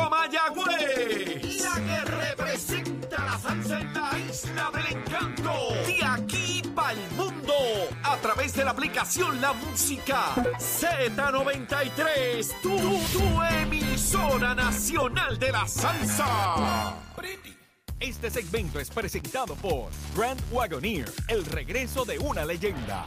a 0.00 0.08
Mayagüez. 0.08 1.62
La 1.62 1.74
que 1.74 2.00
representa 2.10 3.24
la 3.24 3.38
salsa 3.38 3.80
en 3.80 3.94
la 3.94 4.18
isla 4.18 4.70
del 4.74 4.86
encanto. 4.96 5.52
De 5.86 6.04
aquí 6.04 6.62
para 6.74 6.92
el 6.92 7.10
mundo. 7.12 7.54
A 8.02 8.16
través 8.18 8.54
de 8.54 8.64
la 8.64 8.70
aplicación 8.70 9.40
La 9.40 9.52
Música. 9.52 10.34
Z93. 10.58 12.60
Tu, 12.62 12.78
tu 12.78 13.42
emisora 13.42 14.54
nacional 14.54 15.38
de 15.38 15.52
la 15.52 15.66
salsa. 15.66 16.94
Este 17.98 18.30
segmento 18.30 18.78
es 18.78 18.90
presentado 18.90 19.54
por 19.54 19.88
Grand 20.14 20.38
Wagoneer. 20.52 21.10
El 21.28 21.46
regreso 21.46 22.04
de 22.04 22.18
una 22.18 22.44
leyenda. 22.44 23.06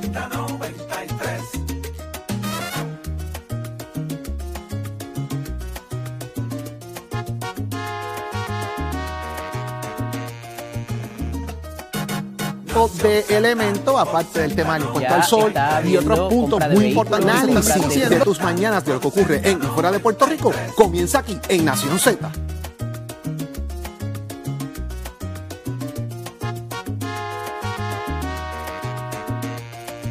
de 12.71 13.25
elemento, 13.29 13.99
aparte 13.99 14.39
del 14.39 14.55
tema 14.55 14.75
del 14.75 14.83
impuesto 14.83 15.09
Ya 15.09 15.15
al 15.15 15.23
sol 15.25 15.53
y 15.83 15.97
otros 15.97 16.31
puntos 16.31 16.61
muy 16.69 16.85
importantes. 16.85 17.69
Análisis 17.69 18.09
de 18.09 18.19
tus 18.21 18.39
mañanas 18.39 18.85
de 18.85 18.93
lo 18.93 19.01
que 19.01 19.07
ocurre 19.07 19.41
en 19.43 19.61
y 19.61 19.65
fuera 19.67 19.91
de 19.91 19.99
Puerto 19.99 20.25
Rico 20.25 20.53
comienza 20.75 21.19
aquí 21.19 21.37
en 21.49 21.65
Nación 21.65 21.99
Z. 21.99 22.31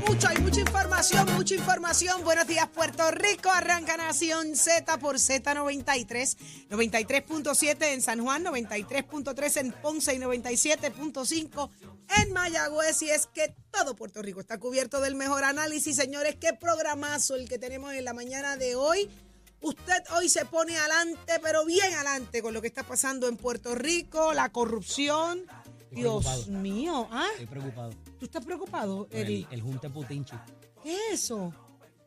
Mucho, 0.07 0.29
hay 0.29 0.39
mucha 0.39 0.61
información, 0.61 1.35
mucha 1.35 1.55
información. 1.55 2.25
Buenos 2.25 2.47
días, 2.47 2.69
Puerto 2.69 3.11
Rico. 3.11 3.51
Arranca 3.51 3.97
Nación 3.97 4.55
Z 4.55 4.99
por 4.99 5.17
Z93, 5.17 6.37
93.7 6.69 7.77
en 7.95 8.03
San 8.03 8.21
Juan, 8.23 8.45
93.3 8.45 9.61
en 9.61 9.73
Ponce 9.73 10.15
y 10.15 10.19
97.5 10.19 11.71
en 12.19 12.33
Mayagüez. 12.33 13.03
Y 13.03 13.11
es 13.11 13.27
que 13.27 13.55
todo 13.71 13.95
Puerto 13.95 14.23
Rico 14.23 14.41
está 14.41 14.59
cubierto 14.59 15.01
del 15.01 15.15
mejor 15.15 15.45
análisis. 15.45 15.97
Señores, 15.97 16.37
qué 16.37 16.53
programazo 16.53 17.37
el 17.37 17.49
que 17.49 17.59
tenemos 17.59 17.93
en 17.95 18.05
la 18.05 18.13
mañana 18.13 18.57
de 18.57 18.75
hoy. 18.77 19.09
Usted 19.63 20.03
hoy 20.17 20.29
se 20.29 20.47
pone 20.47 20.79
adelante, 20.79 21.35
pero 21.43 21.67
bien 21.67 21.93
adelante 21.93 22.41
con 22.41 22.55
lo 22.55 22.63
que 22.63 22.69
está 22.69 22.83
pasando 22.83 23.29
en 23.29 23.37
Puerto 23.37 23.75
Rico, 23.75 24.33
la 24.33 24.51
corrupción. 24.51 25.45
Dios 25.91 26.49
mío, 26.49 27.09
¿ah? 27.11 27.27
Estoy 27.33 27.47
preocupado. 27.47 27.91
¿Tú 28.19 28.25
estás 28.25 28.45
preocupado, 28.45 29.09
El, 29.11 29.47
el 29.51 29.61
junte 29.61 29.91
putinchi. 29.91 30.37
¿Qué 30.83 30.95
es 30.95 31.25
eso? 31.25 31.53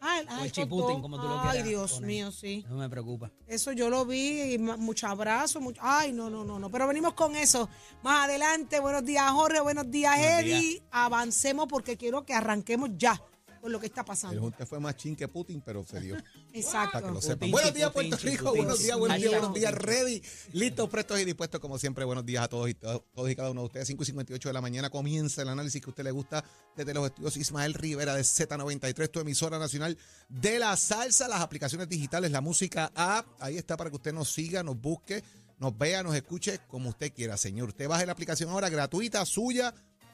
Ah, 0.06 0.20
el- 0.20 0.28
O 0.28 0.32
el 0.40 0.44
el 0.46 0.52
chiputin, 0.52 1.02
como 1.02 1.18
tú 1.18 1.24
lo 1.28 1.40
Ay, 1.40 1.50
quieras 1.52 1.68
Dios 1.70 1.92
poner. 1.94 2.08
mío, 2.08 2.32
sí. 2.32 2.66
No 2.70 2.76
me 2.76 2.90
preocupa. 2.90 3.32
Eso 3.48 3.72
yo 3.72 3.90
lo 3.90 4.06
vi, 4.06 4.54
y 4.54 4.58
mucho 4.58 5.08
abrazo, 5.08 5.62
mucho, 5.62 5.80
ay, 5.82 6.12
no, 6.12 6.30
no, 6.30 6.44
no, 6.44 6.60
no, 6.60 6.70
pero 6.70 6.88
venimos 6.88 7.14
con 7.14 7.36
eso. 7.38 7.70
Más 8.04 8.26
adelante, 8.26 8.82
buenos 8.82 9.06
días 9.06 9.32
Jorge, 9.32 9.62
buenos 9.62 9.90
días 9.90 10.18
Buenos 10.18 10.40
Eddie, 10.42 10.84
avancemos 10.92 11.68
porque 11.70 11.96
quiero 11.96 12.26
que 12.26 12.34
arranquemos 12.34 12.90
ya 12.98 13.22
con 13.64 13.72
lo 13.72 13.80
que 13.80 13.86
está 13.86 14.02
El 14.02 14.08
pasando. 14.08 14.42
junte 14.42 14.66
fue 14.66 14.78
más 14.82 14.98
chin 14.98 15.16
que 15.16 15.30
Putin, 15.30 15.62
pero 15.62 15.86
se 15.86 16.02
dio. 16.02 16.18
Exacto. 16.54 16.92
Para 16.92 17.08
que 17.08 17.14
lo 17.14 17.22
sepan. 17.22 17.38
Putin, 17.40 17.52
Buenos 17.54 17.74
días, 17.74 17.92
Putin, 17.92 18.10
Puerto 18.10 18.28
Rico. 18.28 18.44
Putin. 18.44 18.58
Buenos 18.66 18.80
días, 18.84 18.98
buenos 18.98 19.18
días, 19.18 19.32
buenos 19.32 19.54
días, 19.54 19.74
ready. 19.74 20.22
Listos, 20.52 20.90
prestos 20.90 21.22
y 21.22 21.24
dispuestos, 21.24 21.62
como 21.62 21.80
siempre. 21.80 22.04
Buenos 22.04 22.26
días 22.26 22.44
a 22.44 22.50
todos 22.50 22.70
y, 22.70 22.74
todos 22.74 23.32
y 23.32 23.36
cada 23.38 23.52
uno 23.52 23.62
de 23.62 23.68
ustedes. 23.68 23.88
5 23.88 24.04
y 24.04 24.06
58 24.06 24.50
de 24.50 24.54
la 24.54 24.60
mañana 24.60 24.90
comienza 24.90 25.44
el 25.44 25.48
análisis 25.48 25.80
que 25.80 25.86
a 25.88 25.92
usted 25.92 26.04
le 26.04 26.12
gusta 26.12 26.44
desde 26.76 26.94
los 26.94 27.06
estudios 27.06 27.38
Ismael 27.38 27.74
Rivera 27.74 28.16
de 28.16 28.24
Z93, 28.24 29.10
tu 29.10 29.22
emisora 29.22 29.58
nacional 29.58 29.98
de 30.28 30.60
la 30.60 30.76
salsa, 30.76 31.30
las 31.30 31.40
aplicaciones 31.40 31.88
digitales, 31.88 32.32
la 32.32 32.42
música 32.42 32.92
app. 32.94 33.28
Ahí 33.40 33.58
está 33.58 33.78
para 33.78 33.90
que 33.90 33.96
usted 33.96 34.12
nos 34.12 34.30
siga, 34.30 34.62
nos 34.62 34.78
busque, 34.78 35.24
nos 35.58 35.78
vea, 35.78 36.04
nos 36.04 36.16
escuche 36.16 36.60
como 36.68 36.90
usted 36.90 37.14
quiera, 37.14 37.38
señor. 37.38 37.70
Usted 37.70 37.88
baje 37.88 38.06
la 38.06 38.12
aplicación 38.12 38.50
ahora 38.50 38.68
gratuita, 38.68 39.26
suya, 39.26 39.74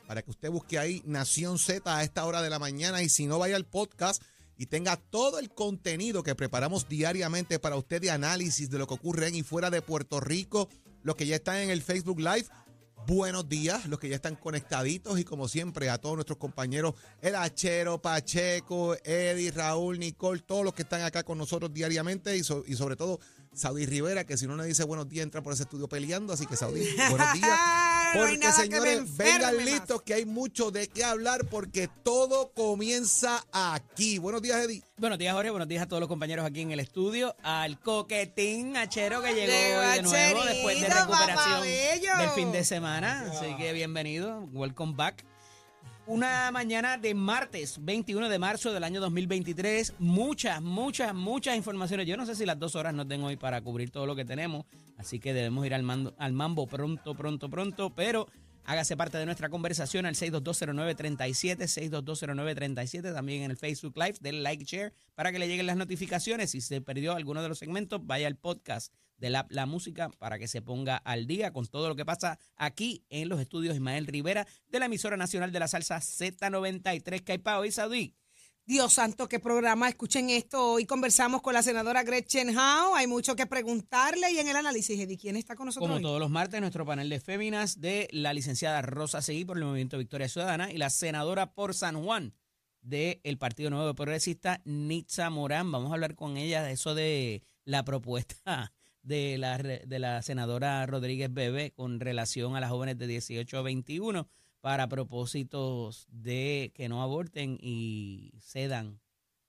para 0.09 0.24
que 0.24 0.31
usted 0.31 0.50
busque 0.50 0.80
ahí 0.80 1.03
Nación 1.06 1.59
Z 1.59 1.96
a 1.96 2.03
esta 2.03 2.25
hora 2.25 2.42
de 2.42 2.50
la 2.50 2.58
mañana 2.58 3.03
y 3.03 3.09
si 3.09 3.28
no 3.28 3.38
vaya 3.38 3.56
al 3.56 3.68
podcast 3.68 4.24
y 4.58 4.66
tenga 4.66 4.97
todo 4.97 5.38
el 5.38 5.52
contenido 5.53 6.24
que 6.24 6.34
preparamos 6.34 6.90
diariamente 6.90 7.59
para 7.59 7.75
usted 7.75 8.02
de 8.02 8.09
análisis 8.09 8.72
de 8.72 8.80
lo 8.80 8.88
que 8.88 8.96
ocurre 8.96 9.28
en 9.28 9.36
y 9.36 9.44
fuera 9.44 9.70
de 9.70 9.84
Puerto 9.84 10.20
Rico, 10.20 10.68
los 11.03 11.16
que 11.16 11.28
ya 11.28 11.36
están 11.36 11.58
en 11.58 11.70
el 11.70 11.84
Facebook 11.84 12.20
Live. 12.20 12.47
Buenos 13.06 13.47
días, 13.47 13.86
los 13.86 14.00
que 14.00 14.09
ya 14.09 14.16
están 14.16 14.36
conectaditos 14.36 15.20
y 15.20 15.24
como 15.24 15.47
siempre 15.47 15.92
a 15.92 16.00
todos 16.00 16.16
nuestros 16.16 16.40
compañeros, 16.40 16.96
el 17.22 17.36
Achero, 17.36 18.02
Pacheco, 18.02 18.96
Eddie, 19.03 19.52
Raúl, 19.52 20.00
Nicole, 20.00 20.41
todos 20.41 20.66
los 20.66 20.74
que 20.74 20.81
están 20.81 21.03
acá 21.03 21.22
con 21.22 21.38
nosotros 21.38 21.72
diariamente 21.72 22.36
y, 22.36 22.44
so- 22.44 22.64
y 22.66 22.76
sobre 22.76 22.96
todo 22.96 23.20
Saudi 23.53 23.86
Rivera, 23.86 24.26
que 24.26 24.38
si 24.38 24.47
no 24.47 24.56
le 24.58 24.66
dice 24.66 24.84
buenos 24.86 25.08
días 25.08 25.22
entra 25.24 25.44
por 25.44 25.53
ese 25.53 25.64
estudio 25.64 25.88
peleando, 25.88 26.34
así 26.34 26.47
que 26.47 26.56
Saudi, 26.58 26.84
buenos 27.12 27.31
días. 27.34 27.59
No 28.16 28.24
hay 28.24 28.38
Porque 28.38 28.38
nada 28.47 28.64
que 28.64 28.70
me 28.70 28.86
señores, 28.96 29.18
vengan 29.18 29.56
más. 29.56 29.66
listos 29.66 30.02
que 30.02 30.14
hay 30.16 30.25
mucho 30.25 30.72
de 30.72 30.88
qué 30.88 31.03
hablar 31.03 31.46
porque 31.46 31.90
todo 32.03 32.52
comienza 32.53 33.44
aquí. 33.52 34.18
Buenos 34.18 34.42
días, 34.42 34.64
Eddie. 34.66 34.84
Buenos 34.97 35.20
días, 35.20 35.34
Jorge. 35.34 35.50
Buenos 35.52 35.68
días 35.68 35.84
a 35.84 35.88
todos 35.88 36.00
los 36.00 36.09
compañeros 36.09 36.46
aquí 36.46 36.62
en 36.62 36.72
el 36.72 36.80
estudio. 36.80 37.36
Al 37.44 37.80
coquetín 37.80 38.75
achero 38.78 39.22
que 39.22 39.34
llegó 39.34 39.80
hoy 39.81 39.96
de 39.97 40.02
nuevo 40.02 40.44
después 40.46 40.81
de 40.81 40.88
recuperación 40.90 41.62
del 42.20 42.30
fin 42.36 42.52
de 42.52 42.64
semana. 42.64 43.30
Así 43.31 43.56
que 43.58 43.74
bienvenido. 43.74 44.40
Welcome 44.53 44.94
back. 44.96 45.24
Una 46.09 46.50
mañana 46.50 46.97
de 46.97 47.14
martes 47.14 47.78
21 47.86 48.30
de 48.30 48.40
marzo 48.40 48.74
del 48.74 48.84
año 48.84 49.00
2023. 49.00 49.94
Muchas, 50.00 50.59
muchas, 50.59 51.14
muchas 51.14 51.56
informaciones. 51.56 52.08
Yo 52.08 52.18
no 52.18 52.25
sé 52.25 52.34
si 52.34 52.47
las 52.47 52.58
dos 52.58 52.74
horas 52.75 52.96
nos 52.96 53.08
den 53.08 53.24
hoy 53.24 53.36
para 53.36 53.62
cubrir 53.62 53.92
todo 53.92 54.08
lo 54.08 54.16
que 54.16 54.25
tenemos. 54.25 54.66
Así 54.97 55.20
que 55.20 55.34
debemos 55.36 55.64
ir 55.68 55.75
al, 55.75 55.84
mando- 55.84 56.16
al 56.18 56.34
mambo 56.34 56.66
pronto, 56.66 57.14
pronto, 57.14 57.47
pronto. 57.47 57.92
Pero 57.92 58.28
hágase 58.66 58.97
parte 58.97 59.18
de 59.18 59.25
nuestra 59.25 59.50
conversación 59.50 60.06
al 60.06 60.16
6220937, 60.16 61.68
6220937. 61.68 63.14
También 63.14 63.44
en 63.44 63.52
el 63.52 63.58
Facebook 63.58 63.97
Live. 63.97 64.16
Denle 64.22 64.42
like, 64.42 64.64
share 64.66 64.94
para 65.16 65.31
que 65.31 65.40
le 65.40 65.47
lleguen 65.47 65.66
las 65.66 65.78
notificaciones. 65.78 66.52
Si 66.52 66.62
se 66.62 66.81
perdió 66.81 67.14
alguno 67.14 67.42
de 67.42 67.50
los 67.50 67.59
segmentos, 67.59 68.06
vaya 68.06 68.28
al 68.28 68.36
podcast 68.36 68.94
de 69.18 69.30
la, 69.30 69.46
la 69.50 69.66
música 69.66 70.09
para 70.18 70.40
que 70.40 70.47
se 70.47 70.62
ponga 70.62 70.97
al 70.97 71.28
día 71.28 71.52
con 71.52 71.68
todo 71.68 71.90
lo 71.90 71.96
que 71.96 72.06
pasa 72.06 72.40
aquí 72.56 73.03
en 73.09 73.30
los 73.30 73.40
estudios 73.40 73.75
Ismael 73.75 74.08
Rivera 74.08 74.47
de 74.70 74.80
la 74.80 74.86
emisora 74.86 75.18
nacional 75.18 75.52
de 75.52 75.59
la 75.59 75.68
salsa 75.68 75.97
Z93 75.97 77.24
que 77.24 77.34
hay 77.34 77.38
para 77.38 77.59
hoy, 77.59 77.72
Saudí. 77.72 78.16
Dios 78.69 78.94
santo, 78.94 79.28
qué 79.28 79.40
programa. 79.40 79.90
Escuchen 79.90 80.30
esto. 80.30 80.74
Hoy 80.74 80.85
conversamos 80.85 81.41
con 81.41 81.56
la 81.56 81.63
senadora 81.63 82.03
Gretchen 82.03 82.56
Howe. 82.56 82.96
Hay 82.96 83.07
mucho 83.07 83.35
que 83.35 83.47
preguntarle 83.47 84.31
y 84.31 84.38
en 84.38 84.47
el 84.47 84.56
análisis, 84.56 85.00
Eddie, 85.00 85.18
¿quién 85.18 85.38
está 85.38 85.56
con 85.56 85.66
nosotros 85.66 85.88
Como 85.88 85.96
hoy? 85.96 86.03
todos 86.03 86.19
los 86.19 86.30
martes, 86.30 86.62
nuestro 86.62 86.85
panel 86.85 87.09
de 87.09 87.19
féminas 87.19 87.81
de 87.81 88.08
la 88.12 88.31
licenciada 88.31 88.84
Rosa 88.84 89.24
Seguí 89.24 89.44
por 89.44 89.58
el 89.58 89.63
Movimiento 89.63 89.97
Victoria 89.97 90.29
Ciudadana 90.29 90.72
y 90.72 90.78
la 90.78 90.91
senadora 90.91 91.52
por 91.52 91.74
San 91.74 92.03
Juan 92.03 92.35
del 92.84 93.40
Partido 93.40 93.72
Nuevo 93.72 93.96
Progresista, 93.96 94.62
Nitza 94.66 95.31
Morán. 95.31 95.72
Vamos 95.72 95.90
a 95.90 95.96
hablar 95.96 96.13
con 96.13 96.38
ella 96.38 96.62
de 96.62 96.74
eso 96.74 96.94
de 96.94 97.41
la 97.66 97.84
propuesta 97.84 98.72
de 99.02 99.40
la, 99.40 99.58
de 99.58 99.97
la 99.97 100.22
senadora 100.22 100.85
Rodríguez 100.85 101.34
Bebe 101.34 101.72
con 101.72 102.00
relación 102.00 102.56
a 102.56 102.59
las 102.59 102.69
jóvenes 102.69 103.00
de 103.00 103.08
18 103.08 103.58
a 103.58 103.62
21 103.63 104.29
para 104.62 104.88
propósitos 104.90 106.08
de 106.09 106.72
que 106.75 106.90
no 106.90 107.02
aborten 107.02 107.58
y 107.62 108.34
cedan 108.42 109.00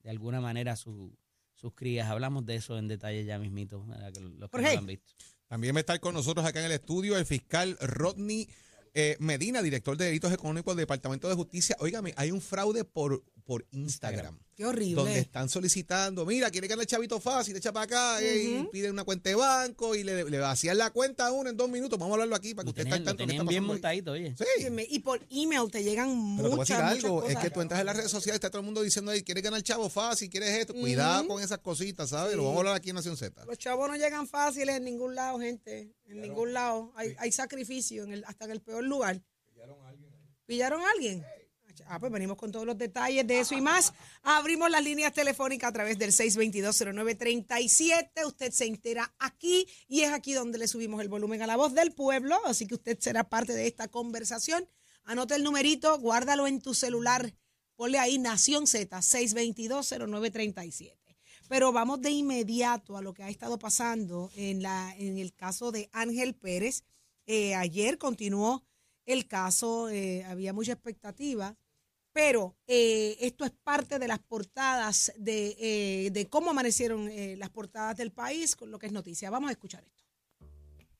de 0.02 0.10
alguna 0.10 0.40
manera 0.40 0.76
su- 0.76 1.16
sus 1.54 1.74
crías. 1.74 2.08
Hablamos 2.08 2.46
de 2.46 2.54
eso 2.56 2.78
en 2.78 2.88
detalle 2.88 3.24
ya 3.24 3.38
mismito, 3.38 3.84
que 4.14 4.20
los 4.20 4.50
que 4.50 4.56
no 4.58 4.62
lo 4.74 4.78
han 4.78 4.86
visto. 4.86 5.12
También 5.46 5.74
va 5.74 5.78
a 5.78 5.80
estar 5.80 6.00
con 6.00 6.14
nosotros 6.14 6.46
acá 6.46 6.60
en 6.60 6.66
el 6.66 6.72
estudio 6.72 7.16
el 7.18 7.26
fiscal 7.26 7.76
Rodney 7.80 8.48
eh, 8.94 9.16
Medina, 9.20 9.62
director 9.62 9.96
de 9.96 10.06
delitos 10.06 10.32
económicos 10.32 10.74
del 10.74 10.82
Departamento 10.84 11.28
de 11.28 11.34
Justicia. 11.34 11.76
Óigame, 11.80 12.12
hay 12.16 12.30
un 12.30 12.40
fraude 12.40 12.84
por, 12.84 13.22
por 13.44 13.66
Instagram. 13.72 14.38
Qué 14.60 14.66
horrible. 14.66 14.94
Donde 14.94 15.18
están 15.20 15.48
solicitando, 15.48 16.26
mira, 16.26 16.50
quiere 16.50 16.68
ganar 16.68 16.82
el 16.82 16.86
chavito 16.86 17.18
fácil, 17.18 17.56
echa 17.56 17.72
para 17.72 17.84
acá, 17.84 18.22
y 18.22 18.68
pide 18.70 18.90
una 18.90 19.04
cuenta 19.04 19.30
de 19.30 19.34
banco 19.34 19.94
y 19.94 20.04
le, 20.04 20.28
le 20.28 20.38
vacían 20.38 20.76
la 20.76 20.90
cuenta 20.90 21.28
a 21.28 21.32
uno 21.32 21.48
en 21.48 21.56
dos 21.56 21.70
minutos. 21.70 21.98
Vamos 21.98 22.12
a 22.12 22.14
hablarlo 22.16 22.36
aquí 22.36 22.52
para 22.52 22.64
que 22.64 22.66
Lo 22.66 22.70
usted 22.72 22.92
esté 22.94 23.02
tanto 23.02 23.24
lo 23.24 23.44
bien 23.46 23.64
montadito, 23.64 24.12
oye. 24.12 24.34
Sí. 24.36 24.44
Y 24.90 24.98
por 24.98 25.26
email 25.30 25.70
te 25.70 25.82
llegan 25.82 26.36
Pero 26.36 26.50
te 26.50 26.50
voy 26.50 26.52
a 26.52 26.56
muchas, 26.56 26.76
decir 26.76 26.84
muchas 26.84 27.04
algo, 27.04 27.20
cosas. 27.22 27.36
es 27.36 27.42
que 27.42 27.50
tú 27.50 27.60
entras 27.62 27.80
en 27.80 27.86
las 27.86 27.96
redes 27.96 28.10
sociales, 28.10 28.34
está 28.34 28.50
todo 28.50 28.60
el 28.60 28.66
mundo 28.66 28.82
diciendo 28.82 29.12
ahí, 29.12 29.22
quieres 29.22 29.42
ganar 29.42 29.62
chavo 29.62 29.88
fácil, 29.88 30.28
quieres 30.28 30.50
esto, 30.50 30.74
cuidado 30.74 31.26
con 31.26 31.42
esas 31.42 31.60
cositas, 31.60 32.10
¿sabes? 32.10 32.36
Lo 32.36 32.42
vamos 32.42 32.56
a 32.56 32.60
hablar 32.60 32.74
aquí 32.74 32.90
en 32.90 32.96
Nación 32.96 33.16
Z. 33.16 33.46
Los 33.46 33.56
chavos 33.56 33.88
no 33.88 33.96
llegan 33.96 34.28
fáciles 34.28 34.76
en 34.76 34.84
ningún 34.84 35.14
lado, 35.14 35.40
gente. 35.40 35.94
En 36.04 36.20
ningún 36.20 36.52
lado. 36.52 36.92
Hay, 36.96 37.16
hay 37.18 37.32
sacrificio, 37.32 38.04
en 38.04 38.12
el, 38.12 38.24
hasta 38.26 38.44
en 38.44 38.50
el 38.50 38.60
peor 38.60 38.84
lugar. 38.84 39.22
¿Pillaron 40.44 40.82
a 40.82 40.90
alguien? 40.90 41.24
Ah, 41.92 41.98
pues 41.98 42.12
venimos 42.12 42.36
con 42.36 42.52
todos 42.52 42.64
los 42.64 42.78
detalles 42.78 43.26
de 43.26 43.40
eso 43.40 43.56
y 43.56 43.60
más. 43.60 43.92
Abrimos 44.22 44.70
las 44.70 44.84
líneas 44.84 45.12
telefónicas 45.12 45.70
a 45.70 45.72
través 45.72 45.98
del 45.98 46.12
6220937. 46.12 48.24
Usted 48.24 48.52
se 48.52 48.66
entera 48.66 49.12
aquí 49.18 49.66
y 49.88 50.02
es 50.02 50.12
aquí 50.12 50.32
donde 50.32 50.58
le 50.58 50.68
subimos 50.68 51.00
el 51.00 51.08
volumen 51.08 51.42
a 51.42 51.48
la 51.48 51.56
voz 51.56 51.74
del 51.74 51.90
pueblo, 51.90 52.38
así 52.46 52.68
que 52.68 52.76
usted 52.76 52.96
será 53.00 53.28
parte 53.28 53.54
de 53.54 53.66
esta 53.66 53.88
conversación. 53.88 54.68
Anota 55.02 55.34
el 55.34 55.42
numerito, 55.42 55.98
guárdalo 55.98 56.46
en 56.46 56.62
tu 56.62 56.74
celular. 56.74 57.34
Ponle 57.74 57.98
ahí 57.98 58.18
Nación 58.18 58.68
Z, 58.68 58.96
6220937. 58.96 60.94
Pero 61.48 61.72
vamos 61.72 62.00
de 62.00 62.10
inmediato 62.10 62.96
a 62.96 63.02
lo 63.02 63.14
que 63.14 63.24
ha 63.24 63.30
estado 63.30 63.58
pasando 63.58 64.30
en, 64.36 64.62
la, 64.62 64.94
en 64.96 65.18
el 65.18 65.34
caso 65.34 65.72
de 65.72 65.88
Ángel 65.90 66.36
Pérez. 66.36 66.84
Eh, 67.26 67.56
ayer 67.56 67.98
continuó 67.98 68.64
el 69.06 69.26
caso, 69.26 69.88
eh, 69.88 70.24
había 70.24 70.52
mucha 70.52 70.70
expectativa, 70.70 71.56
pero 72.22 72.54
eh, 72.66 73.16
esto 73.20 73.46
es 73.46 73.50
parte 73.50 73.98
de 73.98 74.06
las 74.06 74.18
portadas 74.18 75.10
de, 75.16 75.56
eh, 75.58 76.26
cómo 76.28 76.50
amanecieron 76.50 77.08
eh, 77.08 77.34
las 77.38 77.48
portadas 77.48 77.96
del 77.96 78.12
país 78.12 78.54
con 78.54 78.70
lo 78.70 78.78
que 78.78 78.88
es 78.88 78.92
noticia. 78.92 79.30
Vamos 79.30 79.48
a 79.48 79.52
escuchar 79.52 79.82
esto. 79.82 80.04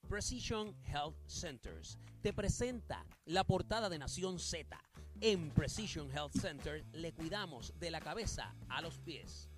Precision 0.09 0.75
Health 0.83 1.19
Centers 1.27 1.99
te 2.23 2.33
presenta 2.33 3.05
la 3.27 3.45
portada 3.45 3.91
de 3.91 3.99
Nación 3.99 4.39
Z. 4.39 4.81
En 5.21 5.51
Precision 5.51 6.11
Health 6.11 6.33
Center 6.41 6.87
le 6.93 7.13
cuidamos 7.13 7.75
de 7.79 7.91
la 7.91 8.01
cabeza 8.01 8.57
a 8.71 8.81
los 8.81 8.97
pies. 9.01 9.50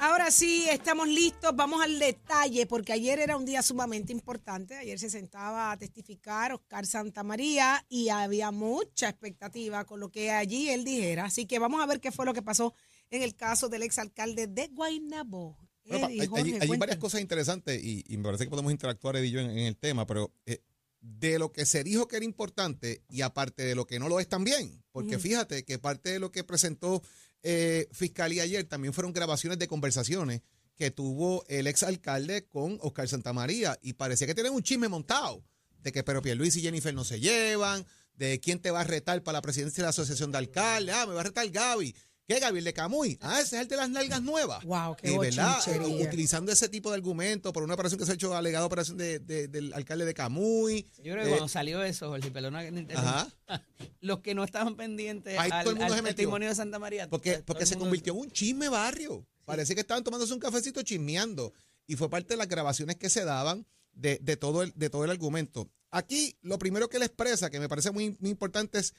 Ahora 0.00 0.30
sí, 0.30 0.66
estamos 0.70 1.08
listos, 1.08 1.54
vamos 1.54 1.82
al 1.82 1.98
detalle, 1.98 2.66
porque 2.66 2.92
ayer 2.92 3.20
era 3.20 3.36
un 3.36 3.44
día 3.44 3.62
sumamente 3.62 4.12
importante. 4.12 4.76
Ayer 4.76 4.98
se 4.98 5.08
sentaba 5.08 5.70
a 5.70 5.78
testificar 5.78 6.52
Oscar 6.52 6.84
Santamaría 6.84 7.84
y 7.88 8.08
había 8.08 8.50
mucha 8.50 9.08
expectativa 9.08 9.84
con 9.84 10.00
lo 10.00 10.10
que 10.10 10.30
allí 10.30 10.68
él 10.68 10.84
dijera. 10.84 11.26
Así 11.26 11.46
que 11.46 11.58
vamos 11.58 11.80
a 11.80 11.86
ver 11.86 12.00
qué 12.00 12.10
fue 12.10 12.26
lo 12.26 12.34
que 12.34 12.42
pasó 12.42 12.74
en 13.10 13.22
el 13.22 13.34
caso 13.36 13.68
del 13.68 13.82
exalcalde 13.82 14.46
de 14.46 14.68
Guaynabo. 14.68 15.56
Bueno, 15.86 16.06
hay, 16.06 16.78
varias 16.78 16.98
cosas 16.98 17.20
interesantes 17.20 17.82
y, 17.82 18.04
y 18.08 18.16
me 18.16 18.24
parece 18.24 18.44
que 18.44 18.50
podemos 18.50 18.72
interactuar 18.72 19.16
Eddie 19.16 19.28
y 19.28 19.32
yo 19.32 19.40
en, 19.40 19.50
en 19.50 19.66
el 19.66 19.76
tema, 19.76 20.06
pero 20.06 20.32
eh, 20.46 20.62
de 21.04 21.38
lo 21.38 21.52
que 21.52 21.66
se 21.66 21.84
dijo 21.84 22.08
que 22.08 22.16
era 22.16 22.24
importante 22.24 23.02
y 23.08 23.20
aparte 23.20 23.62
de 23.62 23.74
lo 23.74 23.86
que 23.86 23.98
no 23.98 24.08
lo 24.08 24.18
es 24.18 24.28
también, 24.28 24.82
porque 24.90 25.18
fíjate 25.18 25.64
que 25.64 25.78
parte 25.78 26.10
de 26.10 26.18
lo 26.18 26.32
que 26.32 26.44
presentó 26.44 27.02
eh, 27.44 27.88
Fiscalía 27.92 28.42
ayer 28.42 28.64
también 28.64 28.92
fueron 28.92 29.12
grabaciones 29.12 29.58
de 29.58 29.68
conversaciones 29.68 30.40
que 30.76 30.90
tuvo 30.90 31.44
el 31.48 31.66
exalcalde 31.66 32.46
con 32.46 32.78
Oscar 32.80 33.06
Santamaría 33.06 33.78
y 33.82 33.92
parecía 33.92 34.26
que 34.26 34.34
tenían 34.34 34.54
un 34.54 34.62
chisme 34.62 34.88
montado 34.88 35.44
de 35.78 35.92
que 35.92 36.02
pero 36.02 36.22
Pierluisi 36.22 36.60
y 36.60 36.62
Jennifer 36.62 36.94
no 36.94 37.04
se 37.04 37.20
llevan, 37.20 37.86
de 38.16 38.40
quién 38.40 38.60
te 38.60 38.70
va 38.70 38.80
a 38.80 38.84
retar 38.84 39.22
para 39.22 39.38
la 39.38 39.42
presidencia 39.42 39.82
de 39.82 39.86
la 39.86 39.90
Asociación 39.90 40.32
de 40.32 40.38
Alcaldes, 40.38 40.94
ah, 40.94 41.06
me 41.06 41.14
va 41.14 41.20
a 41.20 41.24
retar 41.24 41.48
Gaby. 41.48 41.94
¿Qué, 42.26 42.40
Gaby? 42.40 42.58
El 42.58 42.64
de 42.64 42.72
Camuy. 42.72 43.18
Ah, 43.20 43.40
ese 43.40 43.56
es 43.56 43.62
el 43.62 43.68
de 43.68 43.76
las 43.76 43.90
nalgas 43.90 44.22
nuevas. 44.22 44.64
Wow, 44.64 44.96
qué 44.96 45.12
Y, 45.12 45.18
¿verdad? 45.18 45.56
bochinchería. 45.58 46.06
Utilizando 46.06 46.52
ese 46.52 46.70
tipo 46.70 46.88
de 46.90 46.96
argumentos 46.96 47.52
por 47.52 47.62
una 47.62 47.74
operación 47.74 47.98
que 47.98 48.06
se 48.06 48.12
ha 48.12 48.14
hecho 48.14 48.34
alegada 48.34 48.64
operación 48.64 48.96
de- 48.96 49.18
de- 49.18 49.46
del 49.48 49.74
alcalde 49.74 50.06
de 50.06 50.14
Camuy. 50.14 50.88
Yo 51.02 51.12
creo 51.12 51.16
que 51.16 51.22
Eh, 51.24 51.28
cuando 51.28 51.48
salió 51.48 51.82
eso, 51.82 52.08
Jorge, 52.08 52.30
perdona 52.30 52.60
Ajá. 52.94 53.30
los 54.00 54.20
que 54.20 54.34
no 54.34 54.42
estaban 54.42 54.74
pendientes 54.74 55.38
Ahí 55.38 55.50
al, 55.52 55.64
todo 55.64 55.72
el 55.74 55.78
mundo 55.80 55.94
al 55.94 56.02
testimonio 56.04 56.48
de 56.48 56.54
Santa 56.54 56.78
María. 56.78 57.10
Porque, 57.10 57.40
porque 57.44 57.66
se 57.66 57.76
convirtió 57.76 58.14
en 58.14 58.20
un 58.20 58.30
chisme 58.30 58.70
barrio. 58.70 59.26
Parecía 59.44 59.74
que 59.74 59.82
estaban 59.82 60.02
tomándose 60.02 60.32
un 60.32 60.40
cafecito 60.40 60.80
chismeando. 60.82 61.52
Y 61.86 61.96
fue 61.96 62.08
parte 62.08 62.28
de 62.32 62.38
las 62.38 62.48
grabaciones 62.48 62.96
que 62.96 63.10
se 63.10 63.26
daban 63.26 63.66
de, 63.92 64.18
de 64.22 64.38
todo, 64.38 64.62
el, 64.62 64.72
de 64.74 64.88
todo 64.88 65.04
el 65.04 65.10
argumento. 65.10 65.68
Aquí, 65.90 66.38
lo 66.40 66.58
primero 66.58 66.88
que 66.88 66.96
él 66.96 67.02
expresa, 67.02 67.50
que 67.50 67.60
me 67.60 67.68
parece 67.68 67.90
muy, 67.90 68.16
muy 68.18 68.30
importante, 68.30 68.78
es 68.78 68.94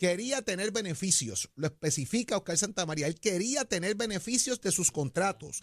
quería 0.00 0.40
tener 0.40 0.72
beneficios. 0.72 1.50
Lo 1.56 1.66
especifica 1.66 2.38
Oscar 2.38 2.56
Santamaría. 2.56 3.06
Él 3.06 3.20
quería 3.20 3.66
tener 3.66 3.96
beneficios 3.96 4.58
de 4.62 4.72
sus 4.72 4.90
contratos. 4.90 5.60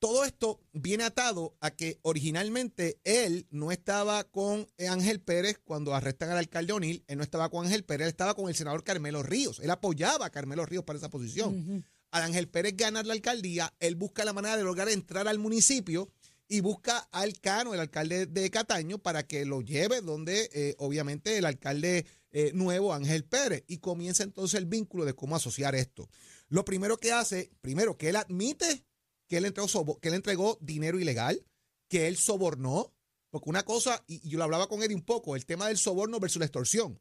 Todo 0.00 0.24
esto 0.24 0.60
viene 0.72 1.04
atado 1.04 1.56
a 1.60 1.70
que 1.70 2.00
originalmente 2.02 2.98
él 3.04 3.46
no 3.50 3.70
estaba 3.70 4.24
con 4.24 4.66
Ángel 4.88 5.20
Pérez 5.20 5.60
cuando 5.62 5.94
arrestan 5.94 6.30
al 6.30 6.38
alcalde 6.38 6.72
O'Neill. 6.72 7.04
Él 7.06 7.18
no 7.18 7.22
estaba 7.22 7.48
con 7.48 7.64
Ángel 7.64 7.84
Pérez, 7.84 8.06
él 8.06 8.10
estaba 8.10 8.34
con 8.34 8.48
el 8.48 8.56
senador 8.56 8.82
Carmelo 8.82 9.22
Ríos. 9.22 9.60
Él 9.60 9.70
apoyaba 9.70 10.26
a 10.26 10.30
Carmelo 10.30 10.66
Ríos 10.66 10.84
para 10.84 10.98
esa 10.98 11.10
posición. 11.10 11.84
Al 12.10 12.22
Ángel 12.24 12.48
Pérez 12.48 12.76
ganar 12.76 13.06
la 13.06 13.12
alcaldía, 13.12 13.72
él 13.78 13.94
busca 13.94 14.24
la 14.24 14.32
manera 14.32 14.56
de 14.56 14.64
lograr 14.64 14.88
entrar 14.88 15.28
al 15.28 15.38
municipio 15.38 16.10
y 16.48 16.60
busca 16.60 16.98
al 17.12 17.38
Cano, 17.38 17.72
el 17.72 17.80
alcalde 17.80 18.26
de 18.26 18.50
Cataño, 18.50 18.98
para 18.98 19.28
que 19.28 19.44
lo 19.44 19.60
lleve 19.60 20.00
donde 20.00 20.50
eh, 20.52 20.74
obviamente 20.78 21.38
el 21.38 21.44
alcalde 21.44 22.04
eh, 22.32 22.52
nuevo, 22.54 22.92
Ángel 22.92 23.24
Pérez, 23.24 23.64
y 23.66 23.78
comienza 23.78 24.22
entonces 24.22 24.58
el 24.58 24.66
vínculo 24.66 25.04
de 25.04 25.14
cómo 25.14 25.36
asociar 25.36 25.74
esto. 25.74 26.08
Lo 26.48 26.64
primero 26.64 26.98
que 26.98 27.12
hace, 27.12 27.50
primero 27.60 27.96
que 27.96 28.08
él 28.08 28.16
admite 28.16 28.84
que 29.26 29.36
él 29.36 29.44
entregó, 29.44 30.00
que 30.00 30.08
él 30.08 30.14
entregó 30.14 30.58
dinero 30.60 30.98
ilegal, 30.98 31.44
que 31.88 32.08
él 32.08 32.16
sobornó, 32.16 32.92
porque 33.30 33.48
una 33.48 33.64
cosa, 33.64 34.02
y 34.08 34.28
yo 34.28 34.38
lo 34.38 34.44
hablaba 34.44 34.68
con 34.68 34.82
él 34.82 34.92
un 34.92 35.02
poco, 35.02 35.36
el 35.36 35.46
tema 35.46 35.68
del 35.68 35.78
soborno 35.78 36.18
versus 36.18 36.40
la 36.40 36.46
extorsión. 36.46 37.00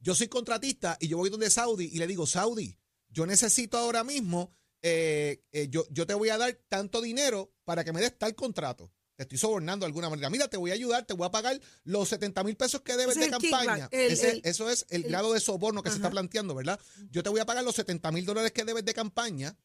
Yo 0.00 0.14
soy 0.14 0.28
contratista 0.28 0.96
y 1.00 1.08
yo 1.08 1.18
voy 1.18 1.28
donde 1.28 1.50
Saudi 1.50 1.90
y 1.92 1.98
le 1.98 2.06
digo, 2.06 2.26
Saudi, 2.26 2.78
yo 3.10 3.26
necesito 3.26 3.76
ahora 3.76 4.04
mismo, 4.04 4.54
eh, 4.80 5.44
eh, 5.52 5.68
yo, 5.68 5.86
yo 5.90 6.06
te 6.06 6.14
voy 6.14 6.30
a 6.30 6.38
dar 6.38 6.58
tanto 6.68 7.00
dinero 7.00 7.52
para 7.64 7.84
que 7.84 7.92
me 7.92 8.00
des 8.00 8.16
tal 8.16 8.34
contrato. 8.34 8.90
Te 9.18 9.24
estoy 9.24 9.38
sobornando 9.38 9.84
de 9.84 9.88
alguna 9.88 10.08
manera. 10.08 10.30
Mira, 10.30 10.46
te 10.46 10.56
voy 10.56 10.70
a 10.70 10.74
ayudar, 10.74 11.04
te 11.04 11.12
voy 11.12 11.26
a 11.26 11.30
pagar 11.32 11.60
los 11.82 12.08
70 12.08 12.44
mil 12.44 12.54
pesos 12.56 12.82
que 12.82 12.96
debes 12.96 13.16
de 13.16 13.28
campaña. 13.30 13.88
kickback, 13.88 13.92
el- 13.94 14.12
Ese- 14.12 14.30
el- 14.30 14.40
eso 14.44 14.70
es 14.70 14.86
el, 14.90 15.02
el- 15.06 15.10
grado 15.10 15.32
de 15.32 15.40
soborno 15.40 15.82
que 15.82 15.90
se 15.90 15.96
está 15.96 16.08
planteando, 16.08 16.54
¿verdad? 16.54 16.78
Yo 17.10 17.24
te 17.24 17.28
voy 17.28 17.40
a 17.40 17.44
pagar 17.44 17.64
los 17.64 17.74
70 17.74 18.12
mil 18.12 18.24
dólares 18.24 18.52
que 18.52 18.64
debes 18.64 18.84
de 18.84 18.94
campaña 18.94 19.56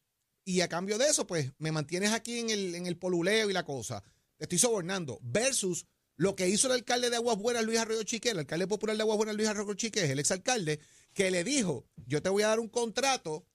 y 0.44 0.60
a 0.60 0.68
cambio 0.68 0.98
de 0.98 1.06
eso, 1.06 1.24
pues 1.28 1.52
me 1.58 1.70
mantienes 1.70 2.10
aquí 2.10 2.40
en 2.40 2.50
el, 2.50 2.74
en 2.74 2.86
el 2.88 2.96
poluleo 2.98 3.48
y 3.48 3.52
la 3.52 3.64
cosa. 3.64 4.02
Te 4.38 4.46
estoy 4.46 4.58
sobornando. 4.58 5.20
Versus 5.22 5.86
lo 6.16 6.34
que 6.34 6.48
hizo 6.48 6.66
el 6.66 6.72
alcalde 6.72 7.08
de 7.10 7.14
Aguas 7.16 7.38
Buenas, 7.38 7.62
Luis 7.64 7.78
Arroyo 7.78 8.02
Chique, 8.02 8.30
el 8.30 8.40
alcalde 8.40 8.66
popular 8.66 8.96
de 8.96 9.02
Aguas 9.02 9.18
Buenas, 9.18 9.36
Luis 9.36 9.46
Arroyo 9.46 9.74
Chique, 9.74 10.02
el 10.10 10.18
exalcalde, 10.18 10.80
que 11.12 11.30
le 11.30 11.44
dijo, 11.44 11.86
yo 12.06 12.20
te 12.22 12.28
voy 12.28 12.42
a 12.42 12.48
dar 12.48 12.58
un 12.58 12.68
contrato, 12.68 13.46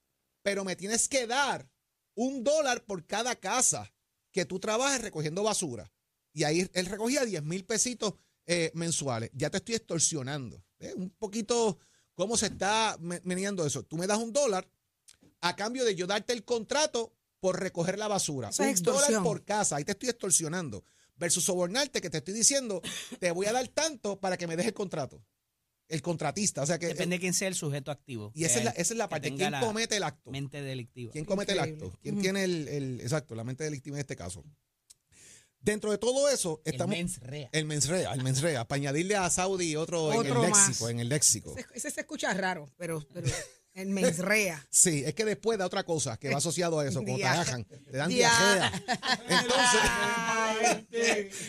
pero 0.44 0.64
me 0.64 0.78
tienes 0.78 1.10
que 1.10 1.28
dar 1.28 1.70
un 2.16 2.42
dólar 2.46 2.86
por 2.86 3.06
cada 3.06 3.36
casa 3.36 3.92
que 4.32 4.46
tú 4.46 4.60
trabajes 4.60 5.02
recogiendo 5.02 5.44
basura. 5.44 5.92
Y 6.34 6.44
ahí 6.44 6.70
él 6.74 6.86
recogía 6.86 7.26
10 7.26 7.44
mil 7.44 7.66
pesitos 7.66 8.14
eh, 8.46 8.72
mensuales. 8.76 9.30
Ya 9.34 9.50
te 9.50 9.58
estoy 9.58 9.76
extorsionando. 9.76 10.64
¿Ves? 10.80 10.94
Un 10.96 11.10
poquito 11.12 11.78
cómo 12.14 12.38
se 12.38 12.48
está 12.48 12.98
me- 13.00 13.22
meneando 13.24 13.66
eso. 13.66 13.84
Tú 13.84 13.98
me 13.98 14.08
das 14.08 14.18
un 14.20 14.32
dólar 14.34 14.68
a 15.42 15.56
cambio 15.56 15.86
de 15.86 15.96
yo 15.96 16.08
darte 16.08 16.34
el 16.34 16.44
contrato 16.44 17.14
por 17.40 17.60
recoger 17.60 17.98
la 17.98 18.08
basura. 18.08 18.50
Eso 18.50 18.64
es 18.64 18.80
un 18.80 18.84
dólar 18.86 19.24
por 19.24 19.44
casa. 19.46 19.76
Ahí 19.78 19.84
te 19.86 19.92
estoy 19.94 20.10
extorsionando. 20.10 20.84
Versus 21.16 21.44
sobornarte 21.44 22.00
que 22.02 22.10
te 22.10 22.20
estoy 22.20 22.34
diciendo, 22.34 22.82
te 23.20 23.32
voy 23.32 23.46
a 23.48 23.52
dar 23.54 23.68
tanto 23.68 24.20
para 24.20 24.38
que 24.38 24.48
me 24.48 24.56
dejes 24.56 24.70
el 24.70 24.74
contrato. 24.76 25.22
El 25.90 26.02
contratista. 26.02 26.62
O 26.62 26.66
sea 26.66 26.78
que. 26.80 26.88
Depende 26.88 27.16
de 27.18 27.20
quién 27.20 27.34
sea 27.34 27.48
el 27.48 27.56
sujeto 27.56 27.92
activo. 27.92 28.32
y 28.36 28.46
esa 28.46 28.60
es 28.60 28.66
la, 28.66 28.72
esa 28.72 28.94
es 28.94 28.98
la 28.98 29.10
parte. 29.10 29.34
¿Quién 29.36 29.52
la 29.52 29.60
comete 29.60 29.98
el 29.98 30.04
acto? 30.04 30.32
Mente 30.32 30.62
delictiva. 30.62 31.12
¿Quién 31.12 31.26
comete 31.26 31.54
el 31.54 31.60
acto? 31.60 31.92
¿Quién 32.02 32.22
tiene 32.22 32.44
el, 32.44 32.68
el- 32.68 33.02
exacto, 33.02 33.36
la 33.36 33.44
mente 33.44 33.64
delictiva 33.64 33.98
en 33.98 34.02
este 34.02 34.16
caso? 34.16 34.44
Dentro 35.62 35.92
de 35.92 35.98
todo 35.98 36.30
eso, 36.30 36.62
El 36.64 36.74
estamos. 36.76 36.96
mens 36.96 37.20
rea. 37.20 37.50
El 37.52 37.66
mensrea, 37.66 38.14
el 38.14 38.24
mensrea, 38.24 38.66
para 38.66 38.78
añadirle 38.78 39.18
a 39.18 39.30
Saudi 39.30 39.76
otro, 39.76 40.14
en 40.14 40.20
Otro 40.20 40.44
el 40.46 40.52
más. 40.52 40.68
léxico, 40.70 40.88
en 40.90 41.00
el 41.02 41.10
léxico. 41.10 41.54
Ese, 41.58 41.68
ese 41.74 41.92
se 41.92 42.00
escucha 42.02 42.34
raro, 42.34 42.70
pero, 42.78 43.06
pero 43.14 43.28
el 43.74 43.90
mensrea. 43.90 44.66
Sí, 44.72 45.04
es 45.06 45.14
que 45.16 45.26
después 45.26 45.60
da 45.60 45.66
otra 45.66 45.84
cosa 45.84 46.16
que 46.18 46.30
va 46.30 46.38
asociado 46.38 46.80
a 46.80 46.88
eso, 46.88 47.04
como 47.04 47.18
te 47.18 47.26
agajan, 47.26 47.66
te 47.66 47.98
dan 47.98 48.10
dia- 48.10 48.30
diarrea. 48.30 48.72
Entonces, 49.28 49.82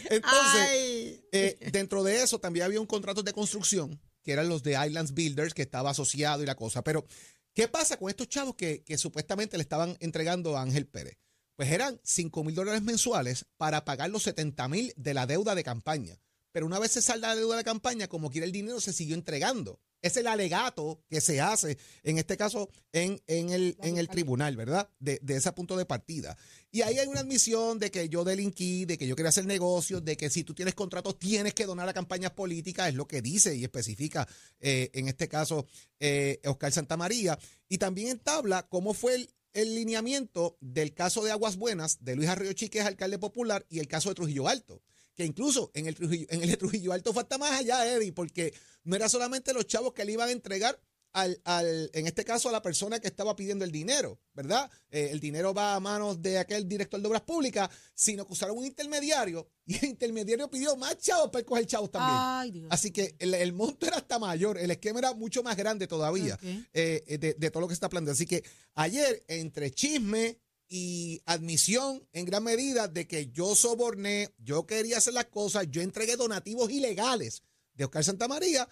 entonces 0.11 0.61
Ay. 0.68 1.25
eh, 1.30 1.70
dentro 1.70 2.02
de 2.02 2.20
eso 2.23 2.40
también 2.40 2.66
había 2.66 2.80
un 2.80 2.87
contrato 2.87 3.23
de 3.23 3.32
construcción, 3.32 4.00
que 4.22 4.32
eran 4.32 4.48
los 4.48 4.62
de 4.62 4.72
Islands 4.86 5.14
Builders, 5.14 5.54
que 5.54 5.62
estaba 5.62 5.90
asociado 5.90 6.42
y 6.42 6.46
la 6.46 6.54
cosa. 6.54 6.82
Pero, 6.82 7.06
¿qué 7.54 7.68
pasa 7.68 7.96
con 7.96 8.10
estos 8.10 8.28
chavos 8.28 8.54
que, 8.54 8.82
que 8.82 8.98
supuestamente 8.98 9.56
le 9.56 9.62
estaban 9.62 9.96
entregando 10.00 10.56
a 10.56 10.62
Ángel 10.62 10.86
Pérez? 10.86 11.18
Pues 11.56 11.70
eran 11.72 12.00
5 12.02 12.44
mil 12.44 12.54
dólares 12.54 12.82
mensuales 12.82 13.46
para 13.56 13.84
pagar 13.84 14.10
los 14.10 14.22
70 14.22 14.68
mil 14.68 14.92
de 14.96 15.14
la 15.14 15.26
deuda 15.26 15.54
de 15.54 15.64
campaña. 15.64 16.18
Pero 16.52 16.66
una 16.66 16.78
vez 16.78 16.92
se 16.92 17.02
salda 17.02 17.28
la 17.28 17.36
deuda 17.36 17.56
de 17.56 17.64
campaña, 17.64 18.08
como 18.08 18.30
quiera 18.30 18.46
el 18.46 18.52
dinero 18.52 18.80
se 18.80 18.92
siguió 18.92 19.14
entregando. 19.14 19.80
Es 20.02 20.16
el 20.16 20.26
alegato 20.26 21.02
que 21.09 21.21
se 21.21 21.40
hace, 21.40 21.78
en 22.02 22.19
este 22.19 22.37
caso, 22.37 22.71
en, 22.92 23.21
en 23.26 23.50
el, 23.50 23.76
en 23.83 23.99
el 23.99 24.09
tribunal, 24.09 24.57
¿verdad? 24.57 24.88
De, 24.99 25.19
de 25.23 25.37
ese 25.37 25.52
punto 25.52 25.76
de 25.76 25.85
partida. 25.85 26.37
Y 26.71 26.83
ahí 26.83 26.99
hay 26.99 27.07
una 27.07 27.21
admisión 27.21 27.78
de 27.78 27.90
que 27.90 28.09
yo 28.09 28.25
delinquí, 28.25 28.85
de 28.85 28.97
que 28.97 29.07
yo 29.07 29.16
quería 29.16 29.28
hacer 29.30 29.47
negocios, 29.47 30.04
de 30.04 30.16
que 30.16 30.30
si 30.30 30.45
tú 30.45 30.54
tienes 30.54 30.75
contratos 30.75 31.19
tienes 31.19 31.52
que 31.52 31.66
donar 31.66 31.88
a 31.88 31.92
campañas 31.92 32.30
políticas, 32.30 32.88
es 32.88 32.95
lo 32.95 33.07
que 33.07 33.21
dice 33.23 33.54
y 33.57 33.64
especifica 33.64 34.26
eh, 34.61 34.90
en 34.95 35.09
este 35.09 35.28
caso 35.28 35.66
eh, 35.99 36.40
Oscar 36.45 36.73
Santamaría. 36.73 37.38
Y 37.69 37.78
también 37.78 38.09
entabla 38.09 38.69
cómo 38.69 38.95
fue 38.95 39.16
el, 39.16 39.30
el 39.52 39.75
lineamiento 39.75 40.57
del 40.61 40.95
caso 40.95 41.25
de 41.25 41.33
Aguas 41.33 41.57
Buenas, 41.57 42.04
de 42.04 42.16
Luis 42.16 42.28
Arroyo 42.28 42.52
Chiques, 42.52 42.85
alcalde 42.87 43.19
popular, 43.19 43.66
y 43.69 43.80
el 43.80 43.88
caso 43.88 44.09
de 44.09 44.14
Trujillo 44.14 44.49
Alto, 44.49 44.83
que 45.20 45.26
incluso 45.26 45.70
en 45.74 45.84
el 45.86 45.94
Trujillo, 45.94 46.26
en 46.30 46.42
el 46.42 46.56
Trujillo 46.56 46.92
Alto 46.94 47.12
falta 47.12 47.36
más 47.36 47.52
allá, 47.60 47.86
Eddie, 47.94 48.10
porque 48.12 48.54
no 48.84 48.96
era 48.96 49.06
solamente 49.06 49.52
los 49.52 49.66
chavos 49.66 49.92
que 49.92 50.02
le 50.06 50.12
iban 50.12 50.30
a 50.30 50.32
entregar 50.32 50.80
al, 51.12 51.38
al, 51.44 51.90
en 51.92 52.06
este 52.06 52.24
caso 52.24 52.48
a 52.48 52.52
la 52.52 52.62
persona 52.62 53.00
que 53.00 53.08
estaba 53.08 53.36
pidiendo 53.36 53.66
el 53.66 53.70
dinero, 53.70 54.18
¿verdad? 54.32 54.70
Eh, 54.90 55.08
el 55.12 55.20
dinero 55.20 55.52
va 55.52 55.74
a 55.74 55.80
manos 55.80 56.22
de 56.22 56.38
aquel 56.38 56.66
director 56.66 56.98
de 57.02 57.06
obras 57.08 57.20
públicas, 57.20 57.68
sino 57.94 58.24
que 58.26 58.32
usaron 58.32 58.56
un 58.56 58.64
intermediario 58.64 59.46
y 59.66 59.76
el 59.76 59.84
intermediario 59.90 60.48
pidió 60.48 60.74
más 60.76 60.96
chavos 60.96 61.28
para 61.30 61.44
coger 61.44 61.66
chavos 61.66 61.90
también. 61.90 62.16
Ay, 62.18 62.50
Dios. 62.52 62.68
Así 62.70 62.90
que 62.92 63.14
el, 63.18 63.34
el 63.34 63.52
monto 63.52 63.86
era 63.86 63.98
hasta 63.98 64.18
mayor, 64.18 64.56
el 64.56 64.70
esquema 64.70 65.00
era 65.00 65.12
mucho 65.12 65.42
más 65.42 65.54
grande 65.54 65.86
todavía 65.86 66.34
Ok. 66.36 66.42
eh, 66.72 67.18
de, 67.20 67.34
de 67.34 67.50
todo 67.50 67.60
lo 67.60 67.68
que 67.68 67.74
se 67.74 67.78
está 67.78 67.90
planteando. 67.90 68.12
Así 68.12 68.24
que 68.26 68.42
ayer, 68.74 69.22
entre 69.28 69.70
chisme 69.70 70.38
y 70.70 71.20
admisión 71.26 72.06
en 72.12 72.24
gran 72.24 72.44
medida 72.44 72.86
de 72.88 73.06
que 73.08 73.26
yo 73.30 73.54
soborné, 73.56 74.30
yo 74.38 74.66
quería 74.66 74.98
hacer 74.98 75.12
las 75.14 75.26
cosas, 75.26 75.66
yo 75.68 75.82
entregué 75.82 76.16
donativos 76.16 76.70
ilegales 76.70 77.42
de 77.74 77.84
Oscar 77.84 78.04
Santamaría, 78.04 78.68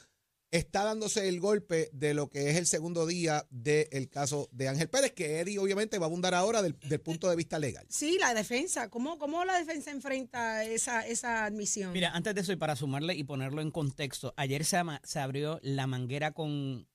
está 0.51 0.85
dándose 0.85 1.29
el 1.29 1.41
golpe 1.41 1.91
de 1.93 2.15
lo 2.15 2.31
que 2.31 2.49
es 2.51 2.57
el 2.57 2.67
segundo 2.67 3.05
día 3.07 3.47
del 3.51 4.09
caso 4.09 4.49
de 4.53 4.69
Ángel 4.69 4.89
Pérez, 4.89 5.13
que 5.13 5.41
Eddie 5.41 5.59
obviamente 5.59 5.99
va 5.99 6.07
a 6.07 6.09
abundar 6.09 6.35
ahora 6.35 6.63
del, 6.63 6.79
del 6.89 7.01
punto 7.01 7.29
de 7.29 7.37
vista 7.37 7.59
legal. 7.59 7.85
Sí, 7.91 8.17
la 8.19 8.33
defensa. 8.33 8.89
¿Cómo, 8.89 9.19
cómo 9.19 9.45
la 9.45 9.59
defensa 9.59 9.91
enfrenta 9.91 10.65
esa, 10.65 11.07
esa 11.07 11.45
admisión? 11.45 11.93
Mira, 11.93 12.13
antes 12.13 12.35
de 12.35 12.41
eso 12.43 12.53
y 12.53 12.57
para 12.57 12.77
sumarle 12.77 13.15
y 13.15 13.25
ponerlo 13.25 13.61
en 13.61 13.71
contexto, 13.73 14.33
ayer 14.37 14.65
se, 14.65 14.77
ama- 14.79 15.03
se 15.05 15.19
abrió 15.19 15.59
la 15.63 15.87
manguera 15.87 16.33
con 16.33 16.89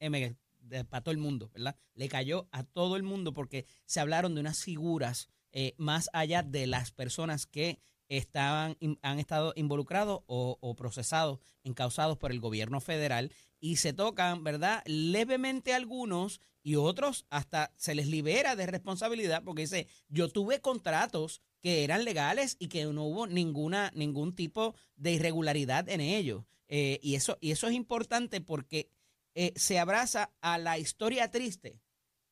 M 0.00 0.36
para 0.88 1.02
todo 1.02 1.12
el 1.12 1.18
mundo, 1.18 1.50
¿verdad? 1.52 1.76
Le 1.94 2.08
cayó 2.08 2.48
a 2.52 2.64
todo 2.64 2.96
el 2.96 3.02
mundo 3.02 3.32
porque 3.32 3.66
se 3.86 4.00
hablaron 4.00 4.34
de 4.34 4.40
unas 4.40 4.62
figuras 4.62 5.28
eh, 5.52 5.74
más 5.78 6.10
allá 6.12 6.42
de 6.42 6.66
las 6.66 6.92
personas 6.92 7.46
que 7.46 7.80
estaban 8.08 8.76
han 9.02 9.18
estado 9.18 9.52
involucrados 9.54 10.20
o, 10.26 10.58
o 10.60 10.76
procesados, 10.76 11.40
encausados 11.62 12.16
por 12.16 12.32
el 12.32 12.40
gobierno 12.40 12.80
federal 12.80 13.32
y 13.60 13.76
se 13.76 13.92
tocan, 13.92 14.44
¿verdad? 14.44 14.82
Levemente 14.86 15.74
algunos 15.74 16.40
y 16.62 16.76
otros 16.76 17.26
hasta 17.30 17.72
se 17.76 17.94
les 17.94 18.06
libera 18.06 18.56
de 18.56 18.66
responsabilidad 18.66 19.42
porque 19.44 19.62
dice, 19.62 19.88
yo 20.08 20.28
tuve 20.28 20.60
contratos 20.60 21.42
que 21.60 21.84
eran 21.84 22.04
legales 22.04 22.56
y 22.58 22.68
que 22.68 22.84
no 22.84 23.04
hubo 23.04 23.26
ninguna 23.26 23.90
ningún 23.94 24.34
tipo 24.34 24.74
de 24.96 25.12
irregularidad 25.12 25.88
en 25.88 26.00
ellos. 26.00 26.44
Eh, 26.68 27.00
y 27.02 27.14
eso 27.14 27.38
y 27.40 27.50
eso 27.50 27.66
es 27.66 27.74
importante 27.74 28.40
porque 28.40 28.90
eh, 29.40 29.52
se 29.54 29.78
abraza 29.78 30.32
a 30.40 30.58
la 30.58 30.78
historia 30.78 31.30
triste 31.30 31.78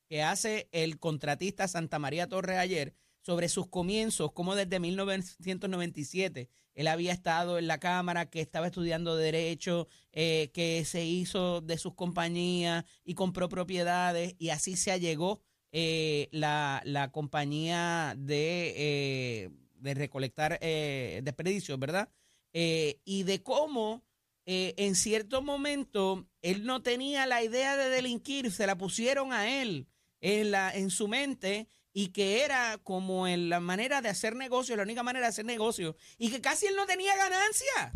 que 0.08 0.24
hace 0.24 0.68
el 0.72 0.98
contratista 0.98 1.68
Santa 1.68 2.00
María 2.00 2.28
Torres 2.28 2.58
ayer 2.58 2.94
sobre 3.20 3.48
sus 3.48 3.68
comienzos, 3.68 4.32
como 4.32 4.56
desde 4.56 4.80
1997 4.80 6.48
él 6.74 6.88
había 6.88 7.12
estado 7.12 7.60
en 7.60 7.68
la 7.68 7.78
Cámara, 7.78 8.28
que 8.28 8.40
estaba 8.40 8.66
estudiando 8.66 9.14
Derecho, 9.14 9.86
eh, 10.10 10.50
que 10.52 10.84
se 10.84 11.04
hizo 11.04 11.60
de 11.60 11.78
sus 11.78 11.94
compañías 11.94 12.84
y 13.04 13.14
compró 13.14 13.48
propiedades 13.48 14.34
y 14.40 14.48
así 14.48 14.74
se 14.74 14.90
allegó 14.90 15.40
eh, 15.70 16.26
la, 16.32 16.82
la 16.84 17.12
compañía 17.12 18.16
de, 18.18 19.52
de 19.76 19.94
recolectar 19.94 20.58
desperdicios, 20.58 21.78
¿verdad? 21.78 22.08
Y 22.52 23.22
de 23.22 23.42
cómo 23.44 24.02
eh, 24.46 24.74
en 24.76 24.94
cierto 24.94 25.42
momento 25.42 26.28
él 26.40 26.64
no 26.64 26.80
tenía 26.80 27.26
la 27.26 27.42
idea 27.42 27.76
de 27.76 27.90
delinquir, 27.90 28.52
se 28.52 28.66
la 28.66 28.78
pusieron 28.78 29.32
a 29.32 29.60
él 29.60 29.88
en, 30.20 30.52
la, 30.52 30.74
en 30.74 30.90
su 30.90 31.08
mente 31.08 31.68
y 31.92 32.08
que 32.08 32.44
era 32.44 32.78
como 32.78 33.26
en 33.26 33.48
la 33.48 33.58
manera 33.58 34.00
de 34.02 34.08
hacer 34.08 34.36
negocio, 34.36 34.76
la 34.76 34.84
única 34.84 35.02
manera 35.02 35.26
de 35.26 35.30
hacer 35.30 35.44
negocio, 35.44 35.96
y 36.18 36.30
que 36.30 36.40
casi 36.40 36.66
él 36.66 36.76
no 36.76 36.86
tenía 36.86 37.16
ganancia, 37.16 37.92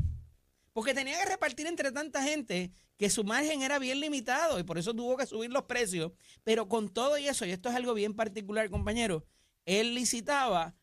porque 0.73 0.95
tenía 0.95 1.19
que 1.19 1.27
repartir 1.27 1.67
entre 1.67 1.93
tanta 1.93 2.23
gente 2.23 2.73
que 2.97 3.11
su 3.11 3.25
margen 3.25 3.63
era 3.63 3.79
bien 3.79 4.01
limitado 4.01 4.59
y 4.59 4.63
por 4.63 4.79
eso 4.79 4.93
tuvo 4.93 5.17
que 5.17 5.27
subir 5.27 5.51
los 5.51 5.65
precios. 5.65 6.13
Pero 6.45 6.69
con 6.69 6.89
todo 6.89 7.17
y 7.17 7.29
eso, 7.29 7.47
y 7.47 7.51
esto 7.51 7.69
es 7.69 7.75
algo 7.75 7.95
bien 7.95 8.15
particular, 8.15 8.69
compañero, 8.71 9.25
él 9.67 9.95
licitaba 9.95 10.75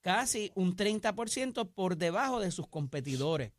casi 0.00 0.52
un 0.54 0.76
30% 0.76 1.72
por 1.72 1.96
debajo 1.96 2.40
de 2.40 2.50
sus 2.50 2.68
competidores. 2.68 3.52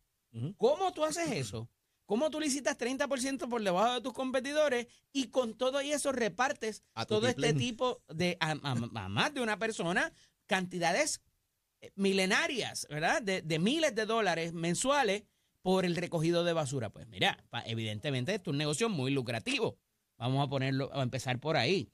¿Cómo 0.56 0.92
tú 0.92 1.04
haces 1.04 1.30
eso? 1.30 1.68
¿Cómo 2.04 2.30
tú 2.30 2.38
licitas 2.38 2.78
30% 2.78 3.48
por 3.48 3.62
debajo 3.62 3.94
de 3.94 4.00
tus 4.00 4.12
competidores 4.12 4.86
y 5.12 5.28
con 5.28 5.56
todo 5.58 5.82
y 5.82 5.90
eso 5.92 6.12
repartes 6.12 6.82
A 6.94 7.04
todo 7.04 7.26
este 7.26 7.52
tipo 7.58 8.02
de, 8.08 8.36
a, 8.40 8.52
a- 8.52 8.72
a 9.04 9.08
más 9.08 9.34
de 9.34 9.40
una 9.40 9.58
persona, 9.58 10.12
cantidades 10.46 11.20
eh, 11.80 11.90
milenarias, 11.96 12.86
¿verdad? 12.88 13.22
De, 13.22 13.42
de 13.42 13.58
miles 13.58 13.94
de 13.94 14.06
dólares 14.06 14.52
mensuales 14.52 15.24
por 15.62 15.84
el 15.84 15.96
recogido 15.96 16.44
de 16.44 16.52
basura. 16.52 16.90
Pues 16.90 17.08
mira, 17.08 17.44
evidentemente 17.66 18.34
esto 18.34 18.50
es 18.50 18.52
un 18.52 18.58
negocio 18.58 18.88
muy 18.88 19.10
lucrativo. 19.10 19.78
Vamos 20.16 20.46
a 20.46 20.48
ponerlo, 20.48 20.90
a 20.94 21.02
empezar 21.02 21.40
por 21.40 21.56
ahí. 21.56 21.90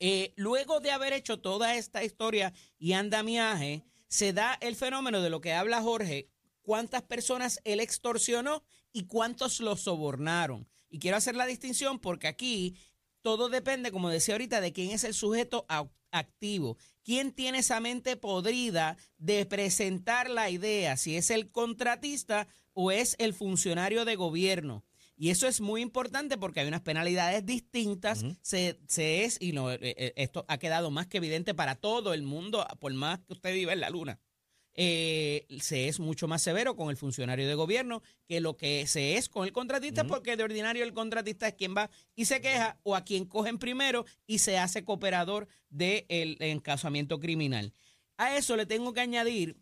Eh, 0.00 0.32
luego 0.36 0.80
de 0.80 0.90
haber 0.90 1.12
hecho 1.12 1.40
toda 1.40 1.76
esta 1.76 2.02
historia 2.02 2.52
y 2.78 2.94
andamiaje, 2.94 3.84
se 4.08 4.32
da 4.32 4.54
el 4.60 4.74
fenómeno 4.74 5.20
de 5.20 5.30
lo 5.30 5.40
que 5.40 5.52
habla 5.52 5.82
Jorge, 5.82 6.28
cuántas 6.70 7.02
personas 7.02 7.58
él 7.64 7.80
extorsionó 7.80 8.62
y 8.92 9.06
cuántos 9.06 9.58
lo 9.58 9.76
sobornaron. 9.76 10.68
Y 10.88 11.00
quiero 11.00 11.16
hacer 11.16 11.34
la 11.34 11.44
distinción 11.44 11.98
porque 11.98 12.28
aquí 12.28 12.76
todo 13.22 13.48
depende, 13.48 13.90
como 13.90 14.08
decía 14.08 14.34
ahorita, 14.34 14.60
de 14.60 14.72
quién 14.72 14.92
es 14.92 15.02
el 15.02 15.12
sujeto 15.12 15.66
activo, 16.12 16.78
quién 17.02 17.32
tiene 17.32 17.58
esa 17.58 17.80
mente 17.80 18.16
podrida 18.16 18.96
de 19.18 19.46
presentar 19.46 20.30
la 20.30 20.48
idea, 20.48 20.96
si 20.96 21.16
es 21.16 21.30
el 21.30 21.50
contratista 21.50 22.46
o 22.72 22.92
es 22.92 23.16
el 23.18 23.34
funcionario 23.34 24.04
de 24.04 24.14
gobierno. 24.14 24.84
Y 25.16 25.30
eso 25.30 25.48
es 25.48 25.60
muy 25.60 25.82
importante 25.82 26.38
porque 26.38 26.60
hay 26.60 26.68
unas 26.68 26.82
penalidades 26.82 27.44
distintas. 27.44 28.24
se, 28.42 28.78
se 28.86 29.24
es, 29.24 29.38
y 29.40 29.50
no, 29.50 29.72
eh, 29.72 29.78
eh, 29.82 30.12
esto 30.14 30.44
ha 30.46 30.58
quedado 30.58 30.92
más 30.92 31.08
que 31.08 31.16
evidente 31.16 31.52
para 31.52 31.74
todo 31.74 32.14
el 32.14 32.22
mundo, 32.22 32.64
por 32.78 32.94
más 32.94 33.18
que 33.18 33.32
usted 33.32 33.54
viva 33.54 33.72
en 33.72 33.80
la 33.80 33.90
luna. 33.90 34.20
Eh, 34.74 35.46
se 35.60 35.88
es 35.88 35.98
mucho 35.98 36.28
más 36.28 36.42
severo 36.42 36.76
con 36.76 36.90
el 36.90 36.96
funcionario 36.96 37.48
de 37.48 37.54
gobierno 37.54 38.02
que 38.26 38.40
lo 38.40 38.56
que 38.56 38.86
se 38.86 39.16
es 39.16 39.28
con 39.28 39.44
el 39.44 39.52
contratista, 39.52 40.04
porque 40.04 40.36
de 40.36 40.44
ordinario 40.44 40.84
el 40.84 40.92
contratista 40.92 41.48
es 41.48 41.54
quien 41.54 41.76
va 41.76 41.90
y 42.14 42.26
se 42.26 42.40
queja 42.40 42.78
o 42.84 42.94
a 42.94 43.04
quien 43.04 43.24
cogen 43.24 43.58
primero 43.58 44.06
y 44.26 44.38
se 44.38 44.58
hace 44.58 44.84
cooperador 44.84 45.48
del 45.68 46.36
encasamiento 46.40 47.18
criminal. 47.18 47.72
A 48.16 48.36
eso 48.36 48.56
le 48.56 48.66
tengo 48.66 48.92
que 48.92 49.00
añadir, 49.00 49.56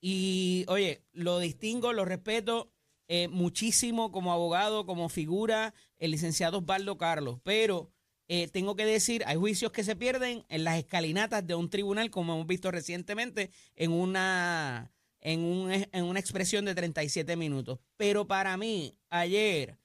y 0.00 0.64
oye, 0.68 1.02
lo 1.12 1.38
distingo, 1.38 1.92
lo 1.92 2.04
respeto 2.04 2.70
eh, 3.08 3.28
muchísimo 3.28 4.12
como 4.12 4.32
abogado, 4.32 4.86
como 4.86 5.08
figura, 5.08 5.74
el 5.98 6.10
licenciado 6.10 6.58
Osvaldo 6.58 6.96
Carlos, 6.96 7.38
pero 7.42 7.90
eh, 8.28 8.48
tengo 8.48 8.74
que 8.76 8.86
decir, 8.86 9.22
hay 9.26 9.36
juicios 9.36 9.72
que 9.72 9.84
se 9.84 9.96
pierden 9.96 10.44
en 10.48 10.64
las 10.64 10.78
escalinatas 10.78 11.46
de 11.46 11.54
un 11.54 11.68
tribunal, 11.70 12.10
como 12.10 12.34
hemos 12.34 12.46
visto 12.46 12.70
recientemente 12.70 13.50
en 13.76 13.92
una, 13.92 14.90
en 15.20 15.40
un- 15.44 15.70
en 15.72 16.04
una 16.04 16.20
expresión 16.20 16.64
de 16.64 16.74
37 16.74 17.36
minutos. 17.36 17.78
Pero 17.96 18.26
para 18.26 18.56
mí, 18.56 18.94
ayer, 19.10 19.78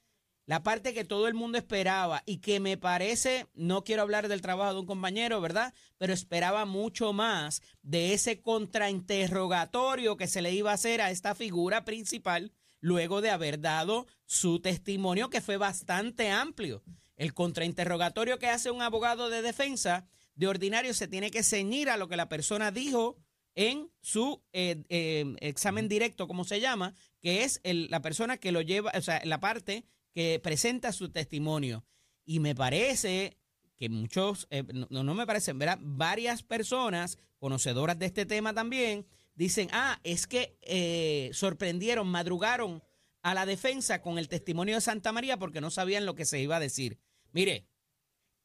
la 0.46 0.64
parte 0.64 0.94
que 0.96 1.04
todo 1.06 1.28
el 1.28 1.34
mundo 1.36 1.58
esperaba 1.60 2.24
y 2.26 2.38
que 2.38 2.60
me 2.60 2.76
parece, 2.78 3.46
no 3.54 3.84
quiero 3.84 4.02
hablar 4.02 4.28
del 4.28 4.42
trabajo 4.42 4.74
de 4.74 4.80
un 4.80 4.86
compañero, 4.88 5.42
¿verdad? 5.42 5.74
Pero 5.98 6.12
esperaba 6.14 6.66
mucho 6.66 7.14
más 7.14 7.62
de 7.84 8.14
ese 8.14 8.42
contrainterrogatorio 8.42 10.18
que 10.18 10.28
se 10.28 10.42
le 10.42 10.52
iba 10.54 10.72
a 10.72 10.76
hacer 10.76 11.02
a 11.02 11.12
esta 11.12 11.36
figura 11.36 11.86
principal 11.86 12.52
luego 12.82 13.22
de 13.22 13.30
haber 13.30 13.60
dado 13.60 14.08
su 14.26 14.60
testimonio 14.60 15.30
que 15.30 15.42
fue 15.42 15.58
bastante 15.58 16.30
amplio. 16.30 16.82
El 17.20 17.34
contrainterrogatorio 17.34 18.40
que 18.40 18.48
hace 18.48 18.72
un 18.72 18.82
abogado 18.82 19.30
de 19.30 19.42
defensa 19.42 20.08
de 20.36 20.48
ordinario 20.48 20.94
se 20.94 21.08
tiene 21.10 21.32
que 21.32 21.44
ceñir 21.44 21.90
a 21.90 21.98
lo 21.98 22.08
que 22.08 22.16
la 22.16 22.30
persona 22.30 22.72
dijo 22.72 23.18
en 23.56 23.92
su 24.00 24.42
eh, 24.54 24.84
eh, 24.88 25.26
examen 25.42 25.90
directo, 25.90 26.28
como 26.30 26.46
se 26.46 26.62
llama, 26.62 26.96
que 27.20 27.44
es 27.44 27.60
el- 27.64 27.90
la 27.92 28.02
persona 28.02 28.38
que 28.38 28.54
lo 28.54 28.62
lleva, 28.62 28.92
o 28.96 29.02
sea, 29.02 29.22
la 29.26 29.42
parte 29.42 29.84
que 30.14 30.40
presenta 30.42 30.94
su 30.94 31.10
testimonio. 31.12 31.84
Y 32.26 32.40
me 32.40 32.56
parece 32.56 33.38
que 33.76 33.90
muchos, 33.90 34.48
eh, 34.50 34.64
no, 34.90 35.04
no 35.04 35.14
me 35.14 35.26
parecen, 35.28 35.60
¿verdad? 35.60 35.78
Varias 35.82 36.42
personas 36.42 37.18
conocedoras 37.38 38.00
de 38.00 38.06
este 38.06 38.26
tema 38.26 38.54
también 38.54 39.06
dicen, 39.36 39.68
ah, 39.74 40.00
es 40.04 40.26
que 40.26 40.58
eh, 40.62 41.32
sorprendieron, 41.34 42.08
madrugaron 42.08 42.82
a 43.24 43.34
la 43.34 43.46
defensa 43.46 44.02
con 44.02 44.18
el 44.18 44.30
testimonio 44.30 44.76
de 44.76 44.82
Santa 44.82 45.12
María 45.12 45.38
porque 45.38 45.60
no 45.60 45.70
sabían 45.70 46.06
lo 46.06 46.16
que 46.16 46.24
se 46.24 46.40
iba 46.40 46.56
a 46.56 46.60
decir. 46.62 46.98
Mire, 47.32 47.68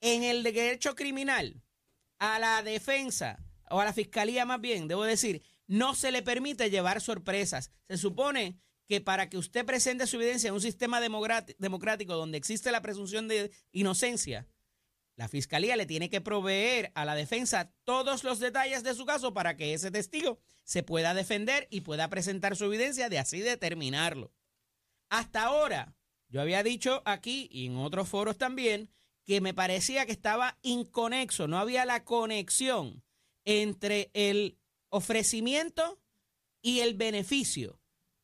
en 0.00 0.22
el 0.22 0.42
derecho 0.42 0.94
criminal, 0.94 1.62
a 2.18 2.38
la 2.38 2.62
defensa, 2.62 3.44
o 3.70 3.80
a 3.80 3.84
la 3.84 3.92
fiscalía 3.92 4.44
más 4.44 4.60
bien, 4.60 4.88
debo 4.88 5.04
decir, 5.04 5.42
no 5.66 5.94
se 5.94 6.12
le 6.12 6.22
permite 6.22 6.70
llevar 6.70 7.00
sorpresas. 7.00 7.70
Se 7.88 7.96
supone 7.96 8.60
que 8.86 9.00
para 9.00 9.30
que 9.30 9.38
usted 9.38 9.64
presente 9.64 10.06
su 10.06 10.16
evidencia 10.16 10.48
en 10.48 10.54
un 10.54 10.60
sistema 10.60 11.00
democrático 11.00 12.14
donde 12.14 12.38
existe 12.38 12.70
la 12.70 12.82
presunción 12.82 13.28
de 13.28 13.50
inocencia, 13.72 14.46
la 15.16 15.28
fiscalía 15.28 15.76
le 15.76 15.86
tiene 15.86 16.10
que 16.10 16.20
proveer 16.20 16.90
a 16.94 17.04
la 17.04 17.14
defensa 17.14 17.72
todos 17.84 18.24
los 18.24 18.40
detalles 18.40 18.82
de 18.82 18.94
su 18.94 19.06
caso 19.06 19.32
para 19.32 19.56
que 19.56 19.72
ese 19.72 19.90
testigo 19.90 20.40
se 20.64 20.82
pueda 20.82 21.14
defender 21.14 21.68
y 21.70 21.82
pueda 21.82 22.10
presentar 22.10 22.56
su 22.56 22.64
evidencia 22.64 23.08
de 23.08 23.18
así 23.18 23.40
determinarlo. 23.40 24.32
Hasta 25.08 25.44
ahora, 25.44 25.96
yo 26.34 26.40
había 26.40 26.64
dicho 26.64 27.00
aquí 27.04 27.48
y 27.52 27.66
en 27.66 27.76
otros 27.76 28.08
foros 28.08 28.36
también 28.36 28.90
que 29.24 29.40
me 29.40 29.54
parecía 29.54 30.04
que 30.04 30.10
estaba 30.10 30.58
inconexo, 30.62 31.46
no 31.46 31.60
había 31.60 31.84
la 31.84 32.02
conexión 32.02 33.04
entre 33.44 34.10
el 34.14 34.58
ofrecimiento 34.88 36.00
y 36.60 36.80
el 36.80 36.94
beneficio 36.94 37.78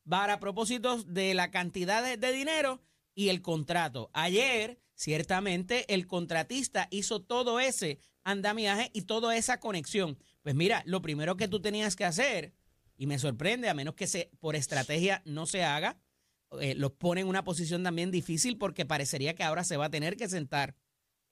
para 0.09 0.41
propósitos 0.41 1.13
de 1.13 1.33
la 1.33 1.51
cantidad 1.51 2.03
de, 2.03 2.33
dinero 2.33 2.81
y 3.15 3.29
el 3.29 3.41
contrato. 3.41 4.09
Ayer, 4.11 4.81
ciertamente, 4.93 5.93
el 5.93 6.05
contratista 6.05 6.89
hizo 6.91 7.21
todo 7.21 7.61
ese 7.61 7.97
andamiaje 8.25 8.91
y 8.93 9.03
toda 9.03 9.37
esa 9.37 9.61
conexión. 9.61 10.17
Pues 10.41 10.53
mira, 10.53 10.83
lo 10.85 11.01
primero 11.01 11.37
que 11.37 11.47
tú 11.47 11.61
tenías 11.61 11.95
que 11.95 12.03
hacer, 12.03 12.51
y 12.97 13.07
me 13.07 13.19
sorprende, 13.19 13.69
a 13.69 13.73
menos 13.73 13.95
que 13.95 14.07
se, 14.07 14.31
por 14.41 14.57
estrategia 14.57 15.21
no 15.23 15.45
se 15.45 15.63
haga, 15.63 15.97
eh, 16.59 16.75
los 16.75 16.91
pone 16.91 17.21
en 17.21 17.27
una 17.27 17.43
posición 17.43 17.83
también 17.83 18.11
difícil 18.11 18.57
porque 18.57 18.85
parecería 18.85 19.35
que 19.35 19.43
ahora 19.43 19.63
se 19.63 19.77
va 19.77 19.85
a 19.85 19.91
tener 19.91 20.17
que 20.17 20.27
sentar 20.27 20.75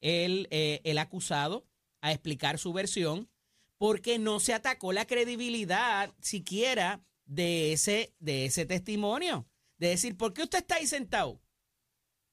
el, 0.01 0.47
eh, 0.51 0.81
el 0.83 0.97
acusado 0.97 1.67
a 2.01 2.11
explicar 2.11 2.57
su 2.57 2.71
versión 2.73 3.29
porque 3.77 4.19
no 4.19 4.39
se 4.39 4.53
atacó 4.53 4.93
la 4.93 5.05
credibilidad 5.05 6.13
siquiera 6.21 7.01
de 7.25 7.73
ese, 7.73 8.13
de 8.19 8.45
ese 8.45 8.65
testimonio. 8.65 9.47
De 9.77 9.89
decir, 9.89 10.17
¿por 10.17 10.33
qué 10.33 10.43
usted 10.43 10.59
está 10.59 10.75
ahí 10.75 10.87
sentado? 10.87 11.41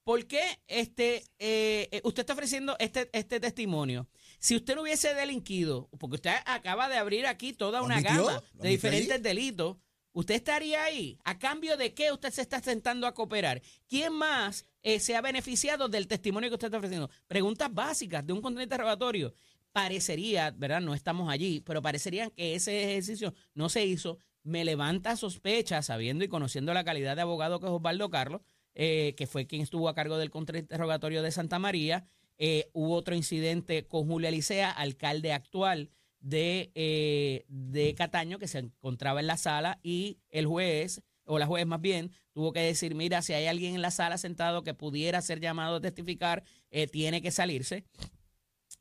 ¿Por 0.03 0.25
qué 0.25 0.41
este, 0.67 1.23
eh, 1.39 1.89
eh, 1.91 2.01
usted 2.03 2.21
está 2.21 2.33
ofreciendo 2.33 2.75
este, 2.79 3.09
este 3.13 3.39
testimonio? 3.39 4.07
Si 4.39 4.55
usted 4.55 4.75
no 4.75 4.83
hubiese 4.83 5.13
delinquido, 5.13 5.89
porque 5.99 6.15
usted 6.15 6.31
acaba 6.45 6.87
de 6.89 6.97
abrir 6.97 7.27
aquí 7.27 7.53
toda 7.53 7.79
¿Lo 7.79 7.85
una 7.85 7.97
admitió? 7.97 8.25
gama 8.25 8.43
¿Lo 8.53 8.63
de 8.63 8.69
diferentes 8.69 9.21
delitos, 9.21 9.77
¿usted 10.17 10.33
estaría 10.33 10.83
ahí? 10.83 11.19
¿A 11.25 11.37
cambio 11.37 11.77
de 11.77 11.93
qué 11.93 12.11
usted 12.11 12.31
se 12.31 12.41
está 12.41 12.59
sentando 12.59 13.05
a 13.05 13.13
cooperar? 13.13 13.61
¿Quién 13.87 14.13
más 14.13 14.65
eh, 14.81 14.99
se 14.99 15.15
ha 15.15 15.21
beneficiado 15.21 15.89
del 15.89 16.07
testimonio 16.07 16.49
que 16.49 16.55
usted 16.55 16.69
está 16.69 16.77
ofreciendo? 16.77 17.11
Preguntas 17.27 17.71
básicas 17.71 18.25
de 18.25 18.33
un 18.33 18.41
control 18.41 18.63
interrogatorio. 18.63 19.35
Parecería, 19.71 20.49
¿verdad? 20.49 20.81
No 20.81 20.95
estamos 20.95 21.29
allí, 21.29 21.59
pero 21.59 21.83
parecería 21.83 22.31
que 22.31 22.55
ese 22.55 22.83
ejercicio 22.83 23.35
no 23.53 23.69
se 23.69 23.85
hizo. 23.85 24.17
Me 24.41 24.65
levanta 24.65 25.15
sospecha, 25.17 25.83
sabiendo 25.83 26.25
y 26.25 26.29
conociendo 26.29 26.73
la 26.73 26.83
calidad 26.83 27.15
de 27.15 27.21
abogado 27.21 27.59
que 27.59 27.67
es 27.67 27.71
Osvaldo 27.71 28.09
Carlos, 28.09 28.41
eh, 28.73 29.13
que 29.17 29.27
fue 29.27 29.45
quien 29.45 29.61
estuvo 29.61 29.87
a 29.87 29.93
cargo 29.93 30.17
del 30.17 30.31
contrainterrogatorio 30.31 31.21
de 31.21 31.31
Santa 31.31 31.59
María. 31.59 32.07
Eh, 32.39 32.71
hubo 32.73 32.95
otro 32.95 33.13
incidente 33.13 33.85
con 33.85 34.07
Julia 34.07 34.31
Licea, 34.31 34.71
alcalde 34.71 35.31
actual 35.31 35.91
de, 36.19 36.71
eh, 36.75 37.45
de 37.47 37.95
Cataño, 37.95 38.39
que 38.39 38.47
se 38.47 38.59
encontraba 38.59 39.19
en 39.19 39.27
la 39.27 39.37
sala 39.37 39.79
y 39.83 40.19
el 40.29 40.45
juez, 40.45 41.01
o 41.25 41.39
la 41.39 41.45
juez 41.45 41.65
más 41.65 41.81
bien, 41.81 42.11
tuvo 42.33 42.53
que 42.53 42.61
decir, 42.61 42.95
mira, 42.95 43.21
si 43.21 43.33
hay 43.33 43.47
alguien 43.47 43.75
en 43.75 43.81
la 43.81 43.91
sala 43.91 44.17
sentado 44.17 44.63
que 44.63 44.73
pudiera 44.73 45.21
ser 45.21 45.39
llamado 45.39 45.77
a 45.77 45.81
testificar, 45.81 46.43
eh, 46.71 46.87
tiene 46.87 47.21
que 47.21 47.31
salirse. 47.31 47.85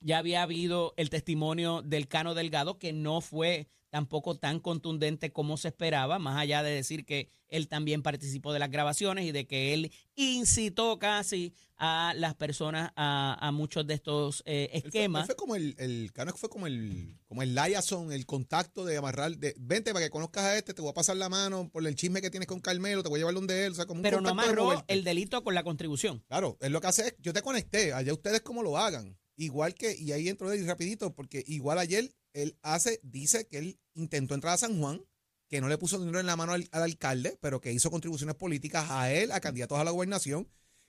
Ya 0.00 0.18
había 0.18 0.42
habido 0.42 0.94
el 0.96 1.10
testimonio 1.10 1.82
del 1.82 2.08
Cano 2.08 2.34
Delgado, 2.34 2.78
que 2.78 2.92
no 2.92 3.20
fue 3.20 3.68
tampoco 3.90 4.36
tan 4.38 4.60
contundente 4.60 5.32
como 5.32 5.56
se 5.56 5.68
esperaba, 5.68 6.18
más 6.18 6.36
allá 6.38 6.62
de 6.62 6.70
decir 6.72 7.04
que 7.04 7.28
él 7.48 7.68
también 7.68 8.02
participó 8.02 8.52
de 8.52 8.58
las 8.58 8.70
grabaciones 8.70 9.24
y 9.24 9.32
de 9.32 9.46
que 9.46 9.72
él 9.74 9.92
incitó 10.14 10.98
casi 10.98 11.54
a 11.78 12.14
las 12.16 12.34
personas 12.34 12.90
a, 12.96 13.36
a 13.40 13.52
muchos 13.52 13.86
de 13.86 13.94
estos 13.94 14.42
eh, 14.46 14.64
Él 14.64 14.68
fue- 14.70 14.78
él 14.80 14.86
esquemas. 14.86 15.26
Fue, 15.26 15.36
como 15.36 15.56
el, 15.56 15.74
el 15.78 16.10
Cano 16.12 16.32
fue 16.36 16.48
como 16.48 16.66
el, 16.66 17.18
como 17.28 17.42
el 17.42 17.54
liaison, 17.54 18.12
el 18.12 18.26
contacto 18.26 18.84
de 18.84 18.96
amarrar, 18.96 19.36
de 19.36 19.54
vente 19.58 19.92
para 19.92 20.04
que 20.04 20.10
conozcas 20.10 20.44
a 20.44 20.56
este, 20.56 20.74
te 20.74 20.82
voy 20.82 20.90
a 20.90 20.94
pasar 20.94 21.16
la 21.16 21.28
mano 21.28 21.68
por 21.70 21.86
el 21.86 21.94
chisme 21.94 22.20
que 22.22 22.30
tienes 22.30 22.46
con 22.48 22.60
Carmelo, 22.60 23.02
te 23.02 23.08
voy 23.08 23.18
a 23.18 23.20
llevar 23.20 23.34
donde 23.34 23.66
él, 23.66 23.72
o 23.72 23.74
sea, 23.74 23.86
como 23.86 23.98
un 23.98 24.02
pero 24.02 24.20
no 24.20 24.30
amarró 24.30 24.84
el 24.88 25.04
delito 25.04 25.44
con 25.44 25.54
la 25.54 25.62
contribución. 25.64 26.24
Claro, 26.28 26.56
es 26.60 26.70
lo 26.70 26.80
que 26.80 26.86
hace 26.86 27.08
es, 27.08 27.14
yo 27.20 27.32
te 27.32 27.42
conecté, 27.42 27.92
allá 27.92 28.12
ustedes 28.12 28.40
como 28.40 28.62
lo 28.62 28.78
hagan. 28.78 29.16
Igual 29.36 29.74
que, 29.74 29.94
y 29.94 30.12
ahí 30.12 30.28
entro 30.28 30.48
de 30.48 30.56
ahí 30.58 30.64
rapidito, 30.64 31.14
porque 31.14 31.44
igual 31.46 31.78
ayer 31.78 32.14
él 32.32 32.56
hace, 32.62 33.00
dice 33.02 33.46
que 33.46 33.58
él 33.58 33.78
intentó 33.94 34.34
entrar 34.34 34.54
a 34.54 34.58
San 34.58 34.78
Juan, 34.80 35.02
que 35.48 35.60
no 35.60 35.68
le 35.68 35.78
puso 35.78 35.98
dinero 35.98 36.18
en 36.20 36.26
la 36.26 36.36
mano 36.36 36.52
al, 36.54 36.68
al 36.72 36.82
alcalde, 36.82 37.38
pero 37.40 37.60
que 37.60 37.72
hizo 37.72 37.90
contribuciones 37.90 38.34
políticas 38.36 38.86
a 38.90 39.12
él, 39.12 39.30
a 39.32 39.40
candidatos 39.40 39.78
a 39.78 39.84
la 39.84 39.90
gobernación, 39.90 40.49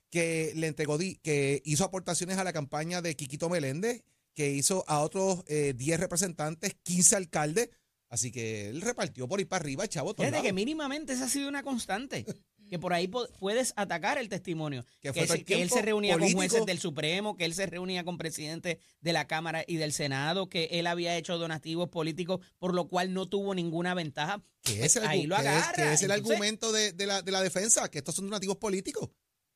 que 0.09 0.53
le 0.55 0.67
entregó, 0.67 0.97
di- 0.97 1.15
que 1.17 1.61
hizo 1.65 1.83
aportaciones 1.83 2.37
a 2.37 2.43
la 2.43 2.53
campaña 2.53 3.01
de 3.01 3.15
Quiquito 3.15 3.49
Meléndez, 3.49 4.03
que 4.33 4.51
hizo 4.51 4.83
a 4.87 4.99
otros 5.01 5.43
eh, 5.47 5.73
10 5.75 5.99
representantes, 5.99 6.75
15 6.83 7.15
alcaldes. 7.17 7.69
Así 8.09 8.31
que 8.31 8.69
él 8.69 8.81
repartió 8.81 9.27
por 9.27 9.39
ahí 9.39 9.45
para 9.45 9.61
arriba, 9.63 9.87
chavo. 9.87 10.13
Fíjate 10.13 10.37
que 10.47 10.53
mínimamente 10.53 11.11
esa 11.13 11.25
ha 11.25 11.29
sido 11.29 11.49
una 11.49 11.61
constante. 11.63 12.25
Que 12.69 12.79
por 12.79 12.93
ahí 12.93 13.07
puedes 13.07 13.73
atacar 13.75 14.17
el 14.17 14.29
testimonio. 14.29 14.85
Que 15.01 15.09
es- 15.09 15.31
él 15.47 15.69
se 15.69 15.81
reunía 15.81 16.17
con 16.17 16.31
jueces 16.33 16.65
del 16.65 16.79
Supremo, 16.79 17.35
que 17.35 17.45
él 17.45 17.53
se 17.53 17.65
reunía 17.65 18.03
con 18.03 18.17
presidentes 18.17 18.77
de 19.01 19.13
la 19.13 19.27
Cámara 19.27 19.63
y 19.67 19.77
del 19.77 19.93
Senado, 19.93 20.49
que 20.49 20.65
él 20.73 20.87
había 20.87 21.15
hecho 21.17 21.37
donativos 21.37 21.89
políticos, 21.89 22.39
por 22.57 22.73
lo 22.73 22.87
cual 22.87 23.13
no 23.13 23.27
tuvo 23.27 23.55
ninguna 23.55 23.93
ventaja. 23.93 24.43
Que 24.63 24.73
Pues 24.75 24.85
es 24.85 24.95
el, 24.97 25.07
ahí 25.07 25.27
lo 25.27 25.35
que 25.37 25.41
es- 25.43 25.47
agarra. 25.47 25.73
que 25.73 25.93
es 25.93 26.01
el 26.03 26.11
Entonces, 26.11 26.31
argumento 26.31 26.71
de, 26.71 26.91
de 26.91 27.05
la, 27.05 27.21
de 27.21 27.31
la 27.31 27.41
defensa, 27.41 27.89
que 27.89 27.99
estos 27.99 28.15
son 28.15 28.25
donativos 28.25 28.57
políticos. 28.57 29.09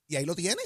Y 0.08 0.15
ahí 0.15 0.26
lo 0.26 0.36
tiene. 0.36 0.62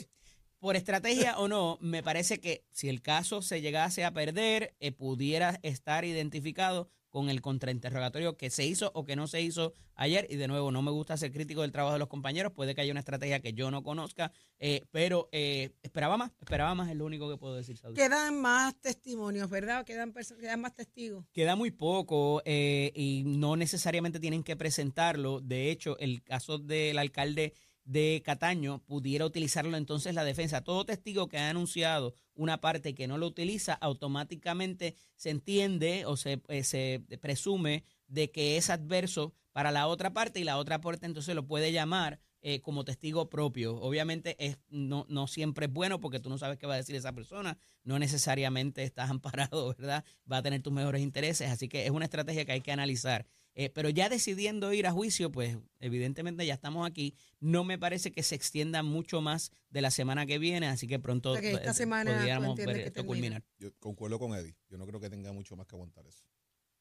por 0.60 0.76
estrategia 0.76 1.38
o 1.38 1.48
no, 1.48 1.78
me 1.80 2.02
parece 2.02 2.40
que 2.40 2.66
si 2.72 2.90
el 2.90 3.04
caso 3.04 3.44
se 3.44 3.62
llegase 3.62 4.04
a 4.04 4.14
perder, 4.14 4.76
eh, 4.80 4.92
pudiera 4.92 5.60
estar 5.62 6.06
identificado 6.06 6.90
con 7.16 7.30
el 7.30 7.42
contrainterrogatorio 7.42 8.36
que 8.36 8.50
se 8.50 8.66
hizo 8.66 8.92
o 8.94 9.06
que 9.06 9.16
no 9.16 9.26
se 9.28 9.42
hizo 9.42 9.72
ayer. 9.96 10.28
Y 10.30 10.36
de 10.36 10.50
nuevo, 10.50 10.70
no 10.70 10.82
me 10.82 10.92
gusta 10.92 11.16
ser 11.16 11.32
crítico 11.32 11.62
del 11.62 11.72
trabajo 11.72 11.94
de 11.94 12.00
los 12.00 12.10
compañeros, 12.10 12.52
puede 12.52 12.76
que 12.76 12.82
haya 12.82 12.92
una 12.92 13.00
estrategia 13.00 13.40
que 13.40 13.54
yo 13.54 13.72
no 13.72 13.84
conozca, 13.84 14.34
eh, 14.60 14.82
pero 14.92 15.30
eh, 15.32 15.72
esperaba 15.82 16.18
más, 16.18 16.34
esperaba 16.42 16.76
más, 16.76 16.90
es 16.90 16.98
lo 16.98 17.06
único 17.06 17.30
que 17.30 17.38
puedo 17.38 17.56
decir. 17.56 17.80
Quedan 17.96 18.42
más 18.42 18.76
testimonios, 18.82 19.50
¿verdad? 19.50 19.86
Quedan, 19.86 20.14
quedan 20.14 20.60
más 20.60 20.76
testigos. 20.76 21.24
Queda 21.32 21.56
muy 21.56 21.72
poco 21.72 22.42
eh, 22.44 22.92
y 22.94 23.24
no 23.26 23.56
necesariamente 23.56 24.20
tienen 24.20 24.44
que 24.44 24.58
presentarlo. 24.58 25.40
De 25.40 25.72
hecho, 25.72 25.98
el 26.00 26.22
caso 26.22 26.58
del 26.58 26.98
alcalde 26.98 27.54
de 27.86 28.22
Cataño 28.26 28.84
pudiera 28.86 29.26
utilizarlo 29.26 29.78
entonces 29.78 30.14
la 30.14 30.24
defensa. 30.24 30.64
Todo 30.64 30.86
testigo 30.86 31.30
que 31.30 31.38
ha 31.38 31.50
anunciado 31.50 32.14
una 32.34 32.60
parte 32.60 32.96
que 32.96 33.08
no 33.08 33.18
lo 33.18 33.28
utiliza, 33.28 33.74
automáticamente 33.74 34.96
se 35.16 35.30
entiende 35.30 36.06
o 36.06 36.18
se, 36.18 36.42
eh, 36.50 36.64
se 36.64 37.06
presume 37.22 37.86
de 38.08 38.32
que 38.32 38.58
es 38.58 38.70
adverso 38.70 39.34
para 39.52 39.72
la 39.72 39.88
otra 39.88 40.14
parte 40.14 40.40
y 40.40 40.44
la 40.44 40.58
otra 40.58 40.82
parte 40.82 41.06
entonces 41.06 41.34
lo 41.34 41.48
puede 41.48 41.72
llamar 41.72 42.20
eh, 42.48 42.62
como 42.62 42.86
testigo 42.86 43.28
propio. 43.28 43.76
Obviamente 43.78 44.36
es, 44.38 44.60
no, 44.70 45.08
no 45.10 45.26
siempre 45.26 45.66
es 45.66 45.74
bueno 45.74 46.00
porque 46.00 46.20
tú 46.20 46.30
no 46.30 46.38
sabes 46.38 46.60
qué 46.60 46.68
va 46.68 46.76
a 46.76 46.78
decir 46.78 46.96
esa 46.96 47.12
persona, 47.12 47.58
no 47.84 47.98
necesariamente 47.98 48.84
estás 48.84 49.10
amparado, 49.50 49.74
¿verdad? 49.76 50.06
Va 50.32 50.38
a 50.38 50.42
tener 50.44 50.62
tus 50.62 50.72
mejores 50.72 51.02
intereses, 51.02 51.50
así 51.50 51.68
que 51.68 51.86
es 51.86 51.90
una 51.90 52.06
estrategia 52.06 52.46
que 52.46 52.52
hay 52.52 52.62
que 52.62 52.72
analizar. 52.72 53.26
Eh, 53.56 53.72
pero 53.72 53.90
ya 53.90 54.10
decidiendo 54.10 54.72
ir 54.74 54.86
a 54.86 54.92
juicio, 54.92 55.32
pues 55.32 55.58
evidentemente 55.80 56.46
ya 56.46 56.54
estamos 56.54 56.88
aquí. 56.88 57.16
No 57.40 57.64
me 57.64 57.80
parece 57.80 58.12
que 58.12 58.22
se 58.22 58.36
extienda 58.36 58.84
mucho 58.84 59.22
más 59.22 59.52
de 59.72 59.82
la 59.82 59.90
semana 59.90 60.28
que 60.28 60.38
viene, 60.38 60.68
así 60.68 60.86
que 60.86 61.00
pronto 61.00 61.32
O 61.32 61.34
sea 61.34 61.42
que 61.42 61.52
esta 61.54 61.72
eh, 61.72 61.74
semana 61.74 62.16
podríamos 62.16 62.56
ver 62.58 62.76
que 62.76 62.80
esto 62.84 62.94
termina. 62.94 63.08
culminar. 63.08 63.44
Yo 63.58 63.74
concuerdo 63.80 64.20
con 64.20 64.36
Eddie. 64.36 64.56
Yo 64.70 64.78
no 64.78 64.86
creo 64.86 65.00
que 65.00 65.10
tenga 65.10 65.32
mucho 65.32 65.56
más 65.56 65.66
que 65.66 65.76
aguantar 65.76 66.06
eso. 66.06 66.28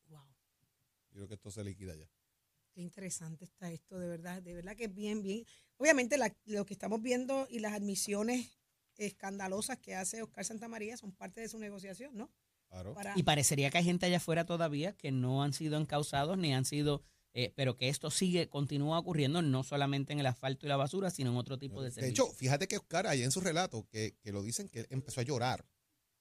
Wow. 0.08 0.26
Yo 1.12 1.14
creo 1.14 1.28
que 1.28 1.34
esto 1.36 1.50
se 1.50 1.64
liquida 1.64 1.96
ya. 1.96 2.06
Qué 2.74 2.80
interesante 2.82 3.44
está 3.44 3.70
esto, 3.70 3.98
de 3.98 4.08
verdad, 4.08 4.42
de 4.42 4.52
verdad 4.54 4.74
que 4.76 4.84
es 4.86 4.94
bien, 4.94 5.22
bien. 5.22 5.44
Obviamente 5.76 6.18
la- 6.18 6.34
lo 6.44 6.66
que 6.66 6.74
estamos 6.74 7.00
viendo 7.00 7.46
y 7.48 7.60
las 7.60 7.72
admisiones 7.72 8.48
escandalosas 8.96 9.78
que 9.78 9.94
hace 9.94 10.22
Oscar 10.22 10.44
Santamaría 10.44 10.96
son 10.96 11.12
parte 11.12 11.40
de 11.40 11.48
su 11.48 11.58
negociación, 11.58 12.16
¿no? 12.16 12.30
Claro. 12.68 12.94
Para, 12.94 13.12
Y 13.16 13.22
parecería 13.22 13.70
que 13.70 13.78
hay 13.78 13.84
gente 13.84 14.06
allá 14.06 14.16
afuera 14.16 14.44
todavía 14.44 14.96
que 14.96 15.12
no 15.12 15.42
han 15.42 15.52
sido 15.52 15.76
encausados 15.78 16.36
ni 16.38 16.52
han 16.54 16.64
sido, 16.64 17.02
eh, 17.32 17.52
pero 17.54 17.76
que 17.76 17.88
esto 17.88 18.10
sigue, 18.10 18.48
continúa 18.48 18.98
ocurriendo 18.98 19.42
no 19.42 19.62
solamente 19.62 20.12
en 20.12 20.20
el 20.20 20.26
asfalto 20.26 20.66
y 20.66 20.68
la 20.68 20.76
basura, 20.76 21.10
sino 21.10 21.30
en 21.30 21.36
otro 21.36 21.58
tipo 21.58 21.80
de 21.82 21.90
De 21.90 21.94
servicios. 21.94 22.28
hecho, 22.28 22.36
fíjate 22.36 22.66
que 22.68 22.76
Oscar, 22.78 23.06
ahí 23.06 23.22
en 23.22 23.30
su 23.30 23.40
relato, 23.40 23.86
que, 23.90 24.16
que 24.20 24.32
lo 24.32 24.42
dicen 24.42 24.68
que 24.68 24.80
él 24.80 24.86
empezó 24.90 25.20
a 25.20 25.24
llorar 25.24 25.64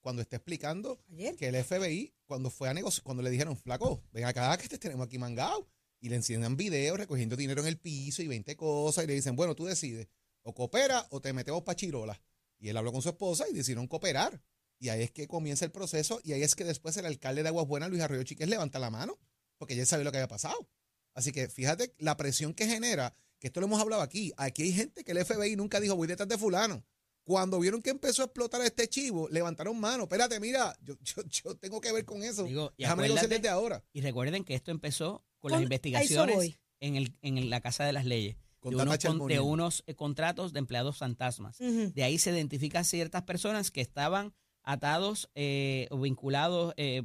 cuando 0.00 0.22
está 0.22 0.36
explicando 0.36 1.00
ayer. 1.12 1.34
que 1.36 1.48
el 1.48 1.54
FBI, 1.56 2.14
cuando 2.26 2.50
fue 2.50 2.68
a 2.68 2.74
negociar, 2.74 3.02
cuando 3.04 3.22
le 3.22 3.30
dijeron, 3.30 3.56
flaco, 3.56 4.02
ven 4.12 4.24
acá 4.24 4.56
que 4.58 4.68
te 4.68 4.78
tenemos 4.78 5.06
aquí 5.06 5.18
mangado, 5.18 5.66
y 6.00 6.08
le 6.08 6.16
enciendan 6.16 6.56
videos 6.56 6.98
recogiendo 6.98 7.36
dinero 7.36 7.62
en 7.62 7.68
el 7.68 7.78
piso 7.78 8.22
y 8.22 8.28
20 8.28 8.56
cosas, 8.56 9.04
y 9.04 9.06
le 9.06 9.14
dicen, 9.14 9.36
bueno, 9.36 9.54
tú 9.54 9.64
decides, 9.64 10.08
o 10.42 10.54
coopera 10.54 11.06
o 11.10 11.20
te 11.20 11.32
metemos 11.32 11.62
pa' 11.62 11.74
chirola. 11.74 12.20
Y 12.58 12.68
él 12.68 12.76
habló 12.76 12.92
con 12.92 13.02
su 13.02 13.08
esposa 13.08 13.46
y 13.48 13.54
decidieron 13.54 13.86
cooperar. 13.86 14.42
Y 14.78 14.88
ahí 14.88 15.02
es 15.02 15.10
que 15.10 15.26
comienza 15.26 15.64
el 15.64 15.70
proceso, 15.70 16.20
y 16.22 16.32
ahí 16.32 16.42
es 16.42 16.54
que 16.54 16.64
después 16.64 16.96
el 16.96 17.06
alcalde 17.06 17.42
de 17.42 17.48
Aguas 17.48 17.66
Buenas, 17.66 17.90
Luis 17.90 18.02
Arroyo 18.02 18.22
Chiques, 18.22 18.48
levanta 18.48 18.78
la 18.78 18.90
mano, 18.90 19.18
porque 19.56 19.76
ya 19.76 19.86
sabe 19.86 20.04
lo 20.04 20.12
que 20.12 20.18
había 20.18 20.28
pasado. 20.28 20.68
Así 21.14 21.32
que 21.32 21.48
fíjate 21.48 21.94
la 21.98 22.16
presión 22.16 22.54
que 22.54 22.66
genera, 22.66 23.16
que 23.38 23.46
esto 23.46 23.60
lo 23.60 23.66
hemos 23.66 23.80
hablado 23.80 24.02
aquí. 24.02 24.32
Aquí 24.36 24.62
hay 24.62 24.72
gente 24.72 25.04
que 25.04 25.12
el 25.12 25.24
FBI 25.24 25.56
nunca 25.56 25.80
dijo, 25.80 25.96
voy 25.96 26.08
detrás 26.08 26.28
de 26.28 26.36
fulano. 26.36 26.84
Cuando 27.24 27.58
vieron 27.58 27.80
que 27.82 27.90
empezó 27.90 28.22
a 28.22 28.26
explotar 28.26 28.60
este 28.62 28.86
chivo, 28.88 29.28
levantaron 29.30 29.78
mano. 29.80 30.04
Espérate, 30.04 30.38
mira, 30.40 30.76
yo, 30.82 30.94
yo, 31.02 31.22
yo 31.28 31.54
tengo 31.56 31.80
que 31.80 31.90
ver 31.92 32.04
con 32.04 32.22
eso. 32.22 32.44
Digo, 32.44 32.72
y 32.76 32.82
Déjame 32.84 33.04
negociar 33.04 33.28
desde 33.28 33.48
ahora. 33.48 33.82
Y 33.92 34.00
recuerden 34.02 34.44
que 34.44 34.54
esto 34.54 34.70
empezó 34.70 35.24
con 35.38 35.50
Con- 35.50 35.52
las 35.52 35.62
investigaciones 35.62 36.58
en, 36.80 36.96
el, 36.96 37.16
en 37.22 37.48
la 37.50 37.60
Casa 37.60 37.84
de 37.84 37.92
las 37.92 38.04
Leyes. 38.04 38.36
Con 38.60 38.76
de 38.76 38.82
unos, 38.82 38.98
con- 38.98 39.26
de 39.28 39.40
unos 39.40 39.82
eh, 39.86 39.94
contratos 39.94 40.52
de 40.52 40.58
empleados 40.58 40.96
fantasmas. 40.96 41.58
De 41.58 42.02
ahí 42.02 42.18
se 42.18 42.30
identifican 42.30 42.84
ciertas 42.84 43.22
personas 43.22 43.70
que 43.70 43.80
estaban 43.82 44.32
atados 44.62 45.28
eh, 45.34 45.86
o 45.90 45.98
vinculados, 46.00 46.72
eh, 46.78 47.02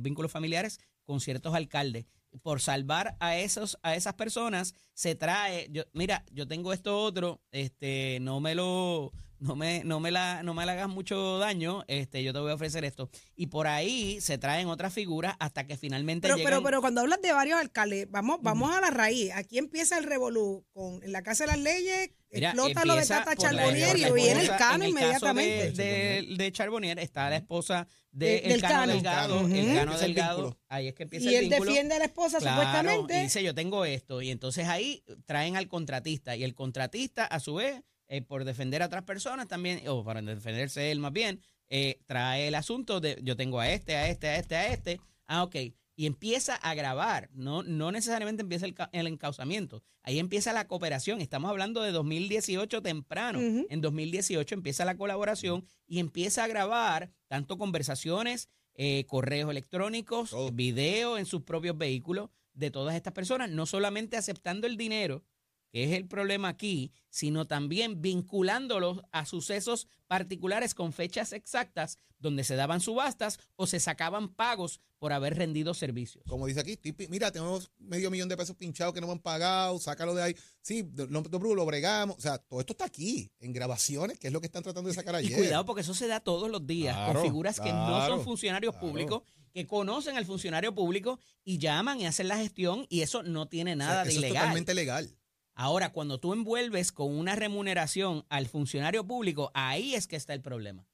vínculos 0.00 0.32
familiares 0.32 0.80
con 1.04 1.20
ciertos 1.20 1.54
alcaldes. 1.54 2.06
Por 2.42 2.62
salvar 2.62 3.16
a 3.20 3.36
esos, 3.36 3.78
a 3.82 3.94
esas 3.94 4.14
personas, 4.14 4.74
se 4.94 5.14
trae, 5.14 5.68
yo, 5.70 5.82
mira, 5.92 6.24
yo 6.30 6.48
tengo 6.48 6.72
esto 6.72 6.98
otro, 6.98 7.42
este, 7.50 8.18
no 8.22 8.40
me 8.40 8.54
lo, 8.54 9.12
no 9.42 9.56
me, 9.56 9.82
no 9.84 9.98
me 10.00 10.10
la, 10.10 10.42
no 10.42 10.54
me 10.54 10.64
le 10.64 10.72
hagas 10.72 10.88
mucho 10.88 11.38
daño, 11.38 11.84
este, 11.88 12.22
yo 12.22 12.32
te 12.32 12.38
voy 12.38 12.52
a 12.52 12.54
ofrecer 12.54 12.84
esto. 12.84 13.10
Y 13.34 13.48
por 13.48 13.66
ahí 13.66 14.20
se 14.20 14.38
traen 14.38 14.68
otras 14.68 14.92
figuras 14.94 15.34
hasta 15.40 15.66
que 15.66 15.76
finalmente 15.76 16.26
Pero, 16.28 16.36
llegan. 16.36 16.50
pero, 16.52 16.62
pero 16.62 16.80
cuando 16.80 17.00
hablas 17.00 17.20
de 17.20 17.32
varios 17.32 17.58
alcaldes, 17.58 18.08
vamos, 18.10 18.38
vamos 18.42 18.74
a 18.74 18.80
la 18.80 18.90
raíz. 18.90 19.32
Aquí 19.34 19.58
empieza 19.58 19.98
el 19.98 20.04
revolú. 20.04 20.64
Con, 20.72 21.02
en 21.02 21.12
la 21.12 21.22
Casa 21.22 21.44
de 21.44 21.48
las 21.48 21.58
Leyes, 21.58 22.10
Mira, 22.30 22.50
explota 22.50 22.84
lo 22.84 22.94
de 22.94 23.04
Tata 23.04 23.30
la- 23.30 23.36
Charbonnier 23.36 23.96
y 23.96 24.00
la 24.02 24.12
viene 24.12 24.40
el 24.42 24.48
cano 24.48 24.84
el 24.84 24.94
caso 24.94 25.00
inmediatamente. 25.00 25.70
De, 25.72 26.22
de, 26.28 26.34
de 26.36 26.52
Charbonnier 26.52 26.98
está 27.00 27.28
la 27.28 27.36
esposa 27.36 27.86
De- 28.12 28.26
de, 28.26 28.40
del 28.42 28.52
el 28.52 28.60
Cano 28.62 28.74
Cano. 28.78 28.92
Delgado. 28.92 29.40
El 29.40 29.44
Cano 29.50 29.80
Empieza 29.82 30.04
el 30.06 30.14
Delgado. 30.14 30.58
Ahí 30.68 30.88
es 30.88 30.94
que 30.94 31.02
empieza 31.02 31.30
y 31.30 31.34
el 31.34 31.44
él 31.44 31.50
vínculo. 31.50 31.70
defiende 31.72 31.94
a 31.96 31.98
la 31.98 32.04
esposa 32.04 32.38
Claro, 32.38 32.56
supuestamente. 32.62 33.18
Y 33.18 33.22
dice, 33.24 33.42
yo 33.42 33.54
tengo 33.54 33.84
esto. 33.84 34.22
Y 34.22 34.30
entonces 34.30 34.68
ahí 34.68 35.02
traen 35.26 35.56
al 35.56 35.66
contratista. 35.68 36.36
Y 36.36 36.44
el 36.44 36.54
contratista, 36.54 37.24
a 37.26 37.40
su 37.40 37.54
vez, 37.56 37.82
eh, 38.12 38.20
por 38.20 38.44
defender 38.44 38.82
a 38.82 38.86
otras 38.86 39.04
personas 39.04 39.48
también, 39.48 39.80
o 39.88 40.04
para 40.04 40.20
defenderse 40.20 40.92
él 40.92 40.98
más 40.98 41.14
bien, 41.14 41.40
eh, 41.70 41.98
trae 42.04 42.46
el 42.46 42.54
asunto 42.54 43.00
de 43.00 43.18
yo 43.22 43.36
tengo 43.36 43.58
a 43.58 43.70
este, 43.70 43.96
a 43.96 44.06
este, 44.06 44.28
a 44.28 44.36
este, 44.36 44.54
a 44.54 44.66
este. 44.66 45.00
Ah, 45.24 45.42
ok. 45.42 45.56
Y 45.96 46.04
empieza 46.04 46.56
a 46.56 46.74
grabar. 46.74 47.30
No, 47.32 47.62
no 47.62 47.90
necesariamente 47.90 48.42
empieza 48.42 48.66
el, 48.66 48.74
el 48.92 49.06
encauzamiento. 49.06 49.82
Ahí 50.02 50.18
empieza 50.18 50.52
la 50.52 50.68
cooperación. 50.68 51.22
Estamos 51.22 51.50
hablando 51.50 51.80
de 51.80 51.90
2018 51.90 52.82
temprano. 52.82 53.40
En 53.40 53.80
2018 53.80 54.56
empieza 54.56 54.84
la 54.84 54.98
colaboración 54.98 55.64
y 55.86 55.98
empieza 55.98 56.44
a 56.44 56.48
grabar 56.48 57.10
tanto 57.28 57.56
conversaciones, 57.56 58.50
eh, 58.74 59.06
correos 59.06 59.50
electrónicos, 59.50 60.30
Todo. 60.30 60.50
video 60.50 61.16
en 61.16 61.24
sus 61.24 61.44
propios 61.44 61.78
vehículos 61.78 62.28
de 62.52 62.70
todas 62.70 62.94
estas 62.94 63.14
personas, 63.14 63.48
no 63.48 63.64
solamente 63.64 64.18
aceptando 64.18 64.66
el 64.66 64.76
dinero, 64.76 65.24
que 65.72 65.84
es 65.84 65.92
el 65.92 66.06
problema 66.06 66.48
aquí, 66.48 66.92
sino 67.08 67.46
también 67.46 68.02
vinculándolos 68.02 69.00
a 69.10 69.24
sucesos 69.26 69.88
particulares 70.06 70.74
con 70.74 70.92
fechas 70.92 71.32
exactas 71.32 71.96
donde 72.18 72.44
se 72.44 72.54
daban 72.54 72.80
subastas 72.80 73.40
o 73.56 73.66
se 73.66 73.80
sacaban 73.80 74.28
pagos 74.28 74.80
por 74.98 75.12
haber 75.12 75.36
rendido 75.36 75.74
servicios. 75.74 76.22
Como 76.28 76.46
dice 76.46 76.60
aquí, 76.60 76.72
estoy 76.72 76.92
pi- 76.92 77.08
mira, 77.08 77.32
tenemos 77.32 77.70
medio 77.78 78.10
millón 78.10 78.28
de 78.28 78.36
pesos 78.36 78.54
pinchados 78.54 78.94
que 78.94 79.00
no 79.00 79.08
me 79.08 79.14
han 79.14 79.18
pagado, 79.18 79.76
sácalo 79.80 80.14
de 80.14 80.22
ahí. 80.22 80.36
Sí, 80.60 80.84
lo, 80.94 81.06
lo, 81.54 81.66
bregamos. 81.66 82.16
O 82.16 82.20
sea, 82.20 82.38
todo 82.38 82.60
esto 82.60 82.74
está 82.74 82.84
aquí, 82.84 83.32
en 83.40 83.52
grabaciones, 83.52 84.20
que 84.20 84.28
es 84.28 84.32
lo 84.32 84.40
que 84.40 84.46
están 84.46 84.62
tratando 84.62 84.88
de 84.88 84.94
sacar 84.94 85.14
Y 85.16 85.26
ayer. 85.26 85.38
cuidado 85.38 85.64
porque 85.64 85.80
eso 85.80 85.94
se 85.94 86.06
da 86.06 86.20
todos 86.20 86.48
los 86.48 86.64
días 86.64 86.94
Claro, 86.94 87.14
con 87.14 87.22
figuras 87.22 87.58
que 87.58 87.72
no 87.72 88.06
son 88.06 88.22
funcionarios 88.22 88.74
claro. 88.74 88.86
públicos, 88.88 89.22
que 89.52 89.66
conocen 89.66 90.16
al 90.16 90.24
funcionario 90.24 90.72
público 90.74 91.18
y 91.44 91.58
llaman 91.58 92.00
y 92.00 92.06
hacen 92.06 92.28
la 92.28 92.36
gestión 92.36 92.86
y 92.88 93.00
eso 93.00 93.24
no 93.24 93.48
tiene 93.48 93.72
O 93.72 93.76
sea, 93.78 93.86
nada 93.86 94.04
de 94.04 94.10
eso 94.10 94.18
es 94.20 94.24
ilegal. 94.26 94.42
totalmente 94.44 94.74
legal. 94.74 95.16
Ahora, 95.54 95.92
cuando 95.92 96.18
tú 96.18 96.32
envuelves 96.32 96.92
con 96.92 97.12
una 97.14 97.36
remuneración 97.36 98.24
al 98.28 98.46
funcionario 98.48 99.06
público, 99.06 99.50
ahí 99.54 99.94
es 99.94 100.06
que 100.06 100.16
está 100.16 100.32
el 100.34 100.40
problema. 100.40 100.86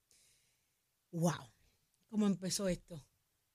Wow. 1.12 1.32
¿Cómo 2.08 2.26
empezó 2.26 2.68
esto? 2.68 3.04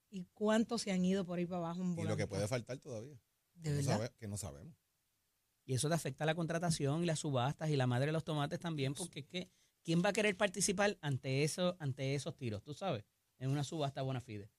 ¿Y 0.09 0.25
cuántos 0.33 0.83
se 0.83 0.91
han 0.91 1.03
ido 1.03 1.25
por 1.25 1.39
ahí 1.39 1.45
para 1.45 1.57
abajo 1.57 1.81
en 1.81 1.97
Y 1.99 2.03
lo 2.03 2.15
que 2.15 2.27
puede 2.27 2.47
faltar 2.47 2.77
todavía. 2.79 3.19
De 3.55 3.63
que 3.63 3.69
no 3.69 3.75
verdad. 3.77 3.93
sabe- 3.97 4.11
que 4.17 4.27
no 4.27 4.37
sabemos. 4.37 4.75
Y 5.65 5.73
eso 5.73 5.87
te 5.87 5.95
afecta 5.95 6.23
a 6.23 6.27
la 6.27 6.35
contratación 6.35 7.03
y 7.03 7.05
las 7.05 7.19
subastas 7.19 7.69
y 7.69 7.75
la 7.75 7.87
madre 7.87 8.07
de 8.07 8.11
los 8.11 8.23
tomates 8.23 8.59
también, 8.59 8.93
porque 8.93 9.21
es 9.21 9.25
que 9.27 9.49
¿quién 9.83 10.03
va 10.03 10.09
a 10.09 10.13
querer 10.13 10.35
participar 10.35 10.97
ante 11.01 11.43
eso, 11.43 11.75
ante 11.79 12.15
esos 12.15 12.35
tiros? 12.35 12.63
Tú 12.63 12.73
sabes, 12.73 13.05
en 13.39 13.49
una 13.49 13.63
subasta 13.63 14.01
bona 14.01 14.19
fide. 14.21 14.49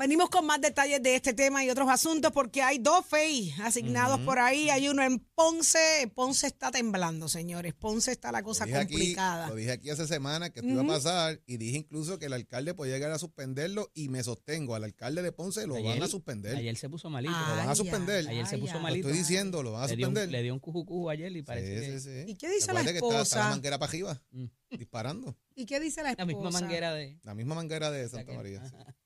Venimos 0.00 0.30
con 0.30 0.46
más 0.46 0.58
detalles 0.62 1.02
de 1.02 1.14
este 1.14 1.34
tema 1.34 1.62
y 1.62 1.68
otros 1.68 1.86
asuntos 1.90 2.32
porque 2.32 2.62
hay 2.62 2.78
dos 2.78 3.04
FEI 3.04 3.52
asignados 3.62 4.18
por 4.20 4.38
ahí. 4.38 4.70
Hay 4.70 4.88
uno 4.88 5.02
en 5.02 5.18
Ponce. 5.34 6.10
Ponce 6.14 6.46
está 6.46 6.70
temblando, 6.70 7.28
señores. 7.28 7.74
Ponce 7.74 8.10
está 8.12 8.32
la 8.32 8.42
cosa 8.42 8.64
lo, 8.64 8.68
dije 8.68 8.78
aquí, 8.78 8.94
complicada. 8.94 9.48
lo 9.48 9.54
dije 9.56 9.72
aquí 9.72 9.90
hace 9.90 10.06
semana 10.06 10.48
que 10.48 10.60
esto 10.60 10.72
iba 10.72 10.80
a 10.82 10.86
pasar 10.86 11.42
y 11.44 11.58
dije 11.58 11.76
incluso 11.76 12.18
que 12.18 12.26
el 12.26 12.32
alcalde 12.32 12.72
podía 12.72 12.94
llegar 12.94 13.10
a 13.10 13.18
suspenderlo 13.18 13.90
y 13.92 14.08
me 14.08 14.22
sostengo. 14.22 14.74
Al 14.74 14.84
alcalde 14.84 15.20
de 15.20 15.32
Ponce 15.32 15.66
lo 15.66 15.74
van 15.74 15.84
Ayer- 15.84 16.02
a 16.02 16.08
suspender. 16.08 16.56
Ayer 16.56 16.76
se 16.78 16.88
puso 16.88 17.10
malito. 17.10 17.34
Lo 17.34 17.56
van 17.56 17.68
a 17.68 17.74
suspender. 17.74 18.26
Ayer 18.26 18.46
se 18.46 18.56
puso 18.56 18.72
ay. 18.72 18.78
Lo 18.78 18.82
malito. 18.82 19.08
estoy 19.08 19.18
diciendo, 19.18 19.62
lo 19.62 19.72
van 19.72 19.82
a 19.82 19.86
le, 19.88 19.96
dio 19.96 20.08
un, 20.08 20.14
suspender. 20.14 20.32
le 20.32 20.42
dio 20.42 20.54
un 20.54 20.60
cujucujo 20.60 21.10
ayer 21.10 21.36
y 21.36 21.42
parece 21.42 21.74
que 21.74 21.80
Sí, 21.80 22.00
sí, 22.00 22.24
sí. 22.24 22.32
¿Y 22.32 22.36
qué 22.36 22.48
dice 22.48 22.72
la 22.72 22.80
Acuérdate 22.80 22.92
que 22.92 23.06
está- 23.06 23.06
está, 23.06 23.16
la 23.16 23.22
esposa? 23.42 23.50
manguera 23.50 23.78
para 23.78 23.90
arriba, 23.90 24.22
Mm. 24.30 24.44
disparando. 24.78 25.36
¿Y 25.54 25.66
qué 25.66 25.78
dice 25.78 26.02
la 26.02 26.12
esposa? 26.12 26.24
la 26.26 26.26
misma 26.34 26.50
manguera 26.50 26.94
de... 26.94 27.18
La 27.22 27.34
misma 27.34 27.54
manguera 27.54 27.90
de 27.90 28.08
Santa 28.08 28.32
María. 28.32 28.62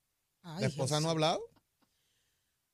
Ay, 0.47 0.61
La 0.61 0.67
esposa 0.67 0.95
Jesús. 0.95 1.01
no 1.03 1.07
ha 1.09 1.11
hablado. 1.11 1.41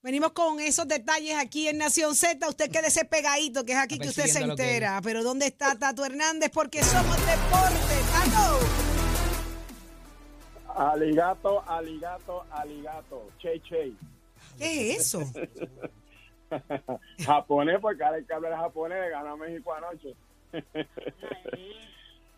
Venimos 0.04 0.32
con 0.34 0.60
esos 0.60 0.88
detalles 0.88 1.36
aquí 1.38 1.68
en 1.68 1.78
Nación 1.78 2.16
Z. 2.16 2.48
Usted 2.50 2.70
quédese 2.72 3.06
pegadito, 3.06 3.64
que 3.64 3.72
es 3.74 3.78
aquí 3.78 3.98
que 4.00 4.10
usted 4.10 4.26
se 4.26 4.40
que- 4.40 4.46
entera. 4.46 5.00
Pero 5.04 5.24
¿dónde 5.24 5.46
está 5.48 5.78
Tato 5.78 6.04
Hernández? 6.04 6.50
Porque 6.52 6.84
somos 6.84 7.16
deporte. 7.26 7.96
¡Tato! 8.12 8.60
Aligato, 10.76 11.64
aligato, 11.70 12.46
aligato. 12.52 13.30
Che, 13.40 13.62
che. 13.62 13.94
¿Qué 14.58 14.92
es 14.94 15.00
eso? 15.14 15.22
japonés, 17.26 17.78
porque 17.80 18.04
ahora 18.04 18.18
hay 18.18 18.26
que 18.26 18.34
hablar 18.34 18.56
japonés, 18.58 19.10
ganó 19.12 19.38
México 19.38 19.74
anoche. 19.74 20.16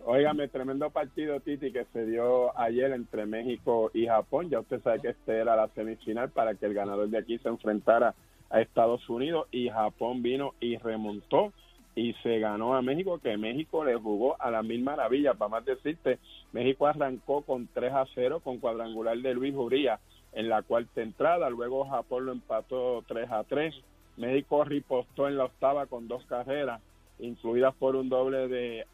Óigame, 0.06 0.50
tremendo 0.50 0.89
partido, 0.89 1.39
Titi, 1.39 1.72
que 1.72 1.86
se 1.94 2.06
dio 2.06 2.58
ayer 2.60 2.92
entre 2.92 3.26
México 3.26 3.89
y 3.94 4.06
Japón. 4.06 4.50
Ya 4.50 4.60
usted 4.60 4.82
sabe 4.82 5.00
que 5.00 5.10
este 5.10 5.38
era 5.38 5.56
la 5.56 5.70
semifinal 5.70 6.30
para 6.30 6.56
que 6.56 6.66
el 6.66 6.74
ganador 6.74 7.08
de 7.08 7.20
aquí 7.20 7.38
se 7.38 7.48
enfrentara 7.48 8.13
a 8.50 8.60
Estados 8.60 9.08
Unidos 9.10 9.48
y 9.52 9.70
Japón 9.70 10.22
vino 10.22 10.56
y 10.60 10.76
remontó 10.78 11.54
y 11.96 12.13
se 12.22 12.39
ganó 12.39 12.76
a 12.76 12.82
México, 12.82 13.20
que 13.20 13.38
México 13.38 13.86
le 13.86 13.96
jugó 13.96 14.36
a 14.42 14.52
las 14.52 14.66
mil 14.66 14.84
maravillas. 14.84 15.38
Para 15.38 15.50
más 15.50 15.66
decirte, 15.66 16.20
México 16.52 16.86
arrancó 16.86 17.42
con 17.44 17.68
3 17.74 17.94
a 17.94 18.06
0 18.13 18.42
con 18.44 18.60
cuadrangular 18.60 19.18
de 19.18 19.34
Luis 19.34 19.56
Uría 19.56 20.02
en 20.34 20.50
la 20.50 20.63
cuarta 20.63 21.02
entrada. 21.02 21.50
Luego 21.50 21.86
Japón 21.86 22.26
lo 22.26 22.34
empató 22.34 23.06
3 23.08 23.32
a 23.32 23.46
3. 23.46 23.74
México 24.18 24.66
ripostó 24.66 25.30
en 25.30 25.38
la 25.38 25.46
octava 25.46 25.86
con 25.86 26.10
dos 26.10 26.26
carreras, 26.26 26.82
incluidas 27.19 27.73
por 27.76 27.95
un 27.95 28.10
doble 28.10 28.47
de 28.47 28.86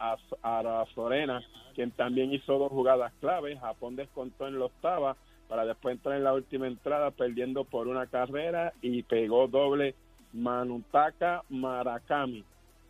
Arazorena, 0.42 1.42
quien 1.76 1.92
también 1.92 2.34
hizo 2.34 2.58
dos 2.58 2.72
jugadas 2.72 3.14
claves. 3.20 3.60
Japón 3.60 3.96
descontó 3.96 4.48
en 4.48 4.60
la 4.60 4.66
octava 4.66 5.16
para 5.48 5.66
después 5.66 5.96
entrar 5.96 6.18
en 6.18 6.24
la 6.24 6.34
última 6.34 6.68
entrada 6.68 7.12
perdiendo 7.12 7.64
por 7.64 7.88
una 7.88 8.08
carrera 8.08 8.74
y 8.82 9.04
pegó 9.04 9.48
doble 9.48 9.96
Manutaka 10.34 11.44
Marakami. 11.50 12.44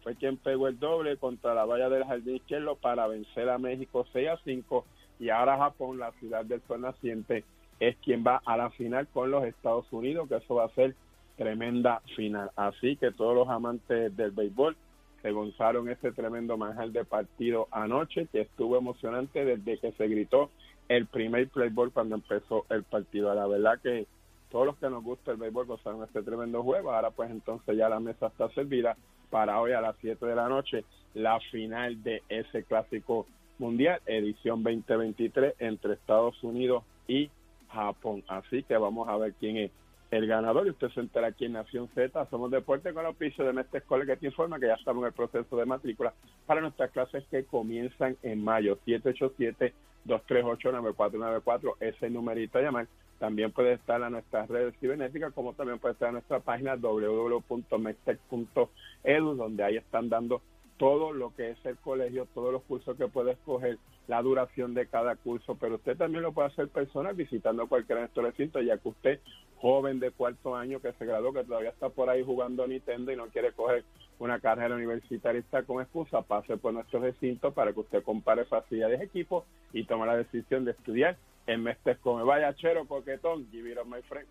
Fue 0.04 0.16
quien 0.16 0.38
pegó 0.38 0.68
el 0.68 0.80
doble 0.80 1.18
contra 1.18 1.54
la 1.54 1.66
valla 1.66 1.90
del 1.90 2.06
jardín 2.06 2.36
izquierdo 2.36 2.76
para 2.76 3.08
vencer 3.08 3.50
a 3.50 3.58
México 3.58 4.06
6 4.12 4.30
a 4.30 4.38
5 4.44 4.86
y 5.20 5.30
ahora 5.30 5.58
Japón, 5.58 6.00
la 6.00 6.12
ciudad 6.14 6.46
del 6.46 6.62
sol 6.62 6.82
naciente, 6.82 7.44
es 7.80 7.96
quien 7.98 8.24
va 8.26 8.42
a 8.46 8.58
la 8.58 8.70
final 8.72 9.08
con 9.08 9.32
los 9.32 9.44
Estados 9.44 9.86
Unidos, 9.92 10.28
que 10.30 10.36
eso 10.36 10.56
va 10.56 10.66
a 10.66 10.76
ser 10.76 10.96
tremenda 11.38 12.02
final. 12.16 12.52
Así 12.56 12.96
que 12.96 13.12
todos 13.12 13.36
los 13.36 13.50
amantes 13.50 14.16
del 14.16 14.32
béisbol 14.32 14.76
se 15.22 15.32
gozaron 15.32 15.90
ese 15.90 16.12
tremendo 16.12 16.58
manjar 16.58 16.92
de 16.92 17.06
partido 17.06 17.68
anoche, 17.72 18.28
que 18.32 18.42
estuvo 18.42 18.78
emocionante 18.78 19.46
desde 19.46 19.80
que 19.80 19.92
se 19.94 20.08
gritó 20.08 20.50
el 20.88 21.06
primer 21.06 21.48
playboy 21.50 21.92
cuando 21.92 22.16
empezó 22.16 22.66
el 22.70 22.84
partido. 22.84 23.34
La 23.34 23.48
verdad 23.48 23.80
que 23.82 24.08
todos 24.50 24.66
los 24.66 24.78
que 24.78 24.90
nos 24.90 25.04
gusta 25.04 25.32
el 25.32 25.38
béisbol 25.38 25.68
gozaron 25.68 26.04
este 26.04 26.24
tremendo 26.24 26.64
juego. 26.64 26.92
Ahora 26.92 27.12
pues 27.12 27.30
entonces 27.30 27.78
ya 27.78 27.90
la 27.90 28.00
mesa 28.00 28.28
está 28.28 28.50
servida 28.50 28.98
para 29.30 29.60
hoy 29.62 29.74
a 29.74 29.82
las 29.82 29.96
7 30.02 30.26
de 30.26 30.36
la 30.36 30.50
noche, 30.50 30.84
la 31.14 31.40
final 31.52 32.02
de 32.04 32.24
ese 32.30 32.64
clásico 32.64 33.28
mundial, 33.60 34.02
edición 34.06 34.64
2023 34.64 35.56
entre 35.60 35.94
Estados 35.94 36.42
Unidos 36.44 36.84
y 37.08 37.30
Japón. 37.70 38.24
Así 38.28 38.64
que 38.64 38.78
vamos 38.78 39.08
a 39.08 39.18
ver 39.18 39.34
quién 39.40 39.58
es 39.58 39.72
el 40.12 40.28
ganador 40.28 40.68
y 40.68 40.72
usted 40.72 40.90
se 40.90 41.00
entera 41.02 41.28
aquí 41.28 41.46
en 41.46 41.54
Nación 41.54 41.88
Z. 41.94 42.28
Somos 42.30 42.52
Deporte 42.52 42.94
con 42.94 43.06
el 43.06 43.12
oficio 43.12 43.46
de 43.46 43.54
Mestre 43.54 43.80
Escuela 43.80 44.06
que 44.06 44.18
te 44.18 44.26
informa 44.26 44.60
que 44.60 44.68
ya 44.68 44.74
estamos 44.74 45.02
en 45.04 45.08
el 45.08 45.14
proceso 45.14 45.56
de 45.56 45.66
matrícula 45.66 46.14
para 46.46 46.60
nuestras 46.62 46.92
clases 46.92 47.24
que 47.30 47.46
comienzan 47.46 48.18
en 48.24 48.44
mayo. 48.44 48.78
787-238-9494 50.08 51.76
ese 51.80 52.10
numerito 52.10 52.58
a 52.58 52.62
llamar. 52.62 52.88
También 53.20 53.52
puede 53.52 53.74
estar 53.74 54.02
en 54.02 54.14
nuestras 54.14 54.50
redes 54.50 54.74
cibernéticas, 54.80 55.32
como 55.34 55.54
también 55.54 55.78
puede 55.78 55.94
estar 55.94 56.08
en 56.08 56.14
nuestra 56.14 56.40
página 56.40 56.76
www.mextech.edu, 56.76 59.36
donde 59.36 59.64
ahí 59.64 59.78
están 59.78 60.10
dando 60.10 60.42
todo 60.78 61.12
lo 61.12 61.36
que 61.36 61.52
es 61.52 61.64
el 61.66 61.78
colegio, 61.78 62.28
todos 62.34 62.52
los 62.54 62.64
cursos 62.64 62.98
que 62.98 63.10
puede 63.10 63.34
escoger, 63.34 63.78
la 64.10 64.24
duración 64.24 64.74
de 64.74 64.88
cada 64.88 65.16
curso, 65.16 65.56
pero 65.56 65.76
usted 65.76 65.96
también 65.96 66.24
lo 66.24 66.32
puede 66.32 66.48
hacer 66.48 66.68
personal 66.68 67.14
visitando 67.14 67.68
cualquier 67.68 68.00
de 68.00 68.06
estos 68.06 68.24
recintos, 68.24 68.66
ya 68.66 68.76
que 68.80 68.90
usted, 68.90 69.20
joven 69.58 70.00
de 70.00 70.10
cuarto 70.10 70.56
año 70.56 70.82
que 70.82 70.92
se 70.94 71.06
graduó, 71.06 71.32
que 71.32 71.44
todavía 71.44 71.70
está 71.70 71.90
por 71.90 72.10
ahí 72.10 72.24
jugando 72.24 72.66
Nintendo 72.66 73.12
y 73.12 73.16
no 73.16 73.28
quiere 73.28 73.52
coger 73.52 73.86
una 74.18 74.40
carrera 74.40 74.74
universitaria 74.74 75.40
está 75.40 75.62
con 75.62 75.80
excusa, 75.80 76.24
pase 76.24 76.58
por 76.58 76.74
nuestro 76.74 77.00
recinto 77.00 77.52
para 77.52 77.72
que 77.72 77.82
usted 77.82 78.04
compare 78.04 78.46
facilidades 78.46 78.98
de 78.98 79.06
equipo 79.06 79.46
y 79.74 79.84
tome 79.84 80.08
la 80.08 80.18
decisión 80.18 80.66
de 80.66 80.72
estudiar 80.72 81.16
en 81.46 81.62
Mestes 81.62 82.00
como 82.00 82.26
vaya 82.26 82.56
chero 82.56 82.86
coquetón, 82.88 83.48
give 83.52 83.72
it 83.72 83.78
up 83.78 83.86
my 83.86 84.02
friend. 84.02 84.28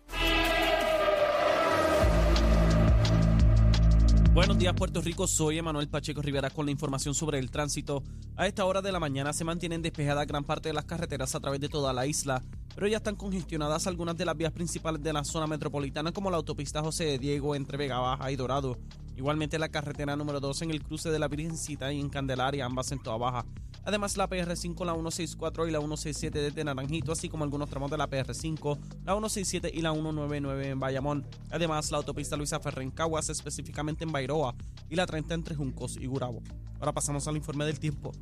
Buenos 4.31 4.59
días 4.59 4.75
Puerto 4.75 5.01
Rico, 5.01 5.27
soy 5.27 5.57
Emanuel 5.57 5.89
Pacheco 5.89 6.21
Rivera 6.21 6.51
con 6.51 6.65
la 6.65 6.71
información 6.71 7.15
sobre 7.15 7.39
el 7.39 7.49
tránsito. 7.49 8.03
A 8.37 8.45
esta 8.45 8.63
hora 8.63 8.81
de 8.81 8.91
la 8.91 8.99
mañana 8.99 9.33
se 9.33 9.43
mantienen 9.43 9.81
despejadas 9.81 10.27
gran 10.27 10.43
parte 10.43 10.69
de 10.69 10.73
las 10.73 10.85
carreteras 10.85 11.33
a 11.33 11.39
través 11.39 11.59
de 11.59 11.67
toda 11.67 11.93
la 11.93 12.05
isla, 12.05 12.43
pero 12.75 12.87
ya 12.87 12.97
están 12.97 13.15
congestionadas 13.15 13.87
algunas 13.87 14.15
de 14.15 14.25
las 14.25 14.37
vías 14.37 14.51
principales 14.51 15.01
de 15.01 15.13
la 15.13 15.23
zona 15.23 15.47
metropolitana 15.47 16.11
como 16.11 16.29
la 16.29 16.37
autopista 16.37 16.81
José 16.81 17.05
de 17.05 17.17
Diego 17.17 17.55
entre 17.55 17.77
Vega 17.77 17.97
Baja 17.97 18.31
y 18.31 18.35
Dorado. 18.35 18.77
Igualmente 19.19 19.59
la 19.59 19.67
carretera 19.67 20.15
número 20.15 20.39
2 20.39 20.61
en 20.61 20.71
el 20.71 20.81
cruce 20.81 21.09
de 21.09 21.19
la 21.19 21.27
Virgencita 21.27 21.91
y 21.91 21.99
en 21.99 22.07
Candelaria, 22.07 22.63
ambas 22.63 22.89
en 22.93 22.99
toda 22.99 23.17
baja. 23.17 23.45
Además 23.83 24.15
la 24.15 24.29
PR5, 24.29 24.85
la 24.85 24.93
164 24.93 25.67
y 25.67 25.71
la 25.71 25.79
167 25.79 26.39
desde 26.39 26.63
Naranjito, 26.63 27.11
así 27.11 27.27
como 27.27 27.43
algunos 27.43 27.69
tramos 27.69 27.91
de 27.91 27.97
la 27.97 28.09
PR5, 28.09 28.79
la 29.03 29.11
167 29.11 29.71
y 29.73 29.81
la 29.81 29.91
199 29.91 30.69
en 30.69 30.79
Bayamón. 30.79 31.27
Además 31.51 31.91
la 31.91 31.97
autopista 31.97 32.37
Luisa 32.37 32.61
Ferrer 32.61 32.83
en 32.83 32.91
Caguas, 32.91 33.27
específicamente 33.29 34.05
en 34.05 34.13
Bairoa, 34.13 34.55
y 34.89 34.95
la 34.95 35.05
30 35.05 35.33
entre 35.33 35.53
Juncos 35.53 35.97
y 35.97 36.05
Gurabo. 36.05 36.41
Ahora 36.79 36.93
pasamos 36.93 37.27
al 37.27 37.35
informe 37.35 37.65
del 37.65 37.77
tiempo. 37.77 38.13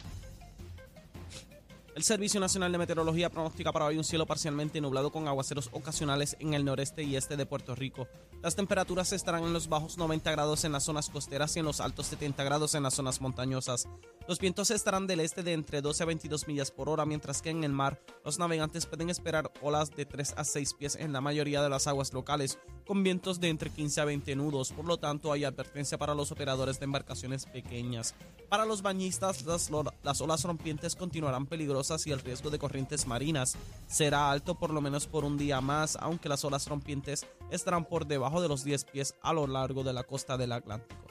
El 1.97 2.03
Servicio 2.03 2.39
Nacional 2.39 2.71
de 2.71 2.77
Meteorología 2.77 3.31
pronostica 3.31 3.71
para 3.71 3.86
hoy 3.86 3.97
un 3.97 4.03
cielo 4.03 4.27
parcialmente 4.27 4.79
nublado 4.79 5.12
con 5.12 5.27
aguaceros 5.27 5.69
ocasionales 5.71 6.38
en 6.39 6.53
el 6.53 6.63
noreste 6.63 7.01
y 7.01 7.15
este 7.15 7.36
de 7.38 7.47
Puerto 7.47 7.73
Rico. 7.73 8.07
Las 8.43 8.55
temperaturas 8.55 9.13
estarán 9.13 9.45
en 9.45 9.51
los 9.51 9.67
bajos 9.67 9.97
90 9.97 10.29
grados 10.29 10.63
en 10.63 10.73
las 10.73 10.83
zonas 10.83 11.10
costeras 11.10 11.55
y 11.55 11.60
en 11.60 11.65
los 11.65 11.81
altos 11.81 12.05
70 12.05 12.43
grados 12.43 12.75
en 12.75 12.83
las 12.83 12.93
zonas 12.93 13.19
montañosas. 13.19 13.88
Los 14.27 14.38
vientos 14.38 14.69
estarán 14.69 15.07
del 15.07 15.21
este 15.21 15.41
de 15.41 15.53
entre 15.53 15.81
12 15.81 16.03
a 16.03 16.05
22 16.05 16.47
millas 16.47 16.69
por 16.69 16.88
hora, 16.88 17.03
mientras 17.07 17.41
que 17.41 17.49
en 17.49 17.63
el 17.63 17.71
mar 17.71 17.99
los 18.23 18.38
navegantes 18.38 18.86
pueden 18.86 19.10
esperar 19.10 19.51
olas 19.63 19.89
de 19.89 20.05
3 20.05 20.36
a 20.38 20.43
6 20.43 20.75
pies 20.75 20.95
en 20.97 21.13
la 21.13 21.21
mayoría 21.21 21.63
de 21.63 21.69
las 21.69 21.88
aguas 21.88 22.13
locales, 22.13 22.60
con 22.86 23.01
vientos 23.01 23.39
de 23.39 23.49
entre 23.49 23.71
15 23.71 24.01
a 24.01 24.05
20 24.05 24.36
nudos. 24.36 24.71
Por 24.71 24.86
lo 24.86 24.97
tanto, 24.97 25.31
hay 25.31 25.45
advertencia 25.45 25.97
para 25.97 26.13
los 26.13 26.31
operadores 26.31 26.77
de 26.77 26.86
embarcaciones 26.86 27.47
pequeñas. 27.47 28.13
Para 28.49 28.65
los 28.65 28.83
bañistas, 28.83 29.45
las, 29.45 29.71
las 30.03 30.21
olas 30.21 30.43
rompientes 30.43 30.95
continuarán 30.95 31.47
peligrosas 31.88 32.08
y 32.08 32.12
el 32.12 32.19
riesgo 32.19 32.50
de 32.50 32.60
corrientes 32.60 33.08
marinas 33.08 33.56
será 33.88 34.30
alto 34.30 34.56
por 34.56 34.71
lo 34.71 34.82
menos 34.82 35.08
por 35.08 35.23
un 35.23 35.38
día 35.38 35.62
más, 35.62 35.97
aunque 36.00 36.30
las 36.30 36.43
olas 36.43 36.67
rompientes 36.67 37.26
estarán 37.52 37.86
por 37.86 38.06
debajo 38.06 38.41
de 38.41 38.47
los 38.47 38.63
10 38.63 38.86
pies 38.86 39.15
a 39.21 39.34
lo 39.34 39.47
largo 39.47 39.84
de 39.84 39.93
la 39.93 40.04
costa 40.04 40.38
del 40.38 40.52
Atlántico. 40.52 41.02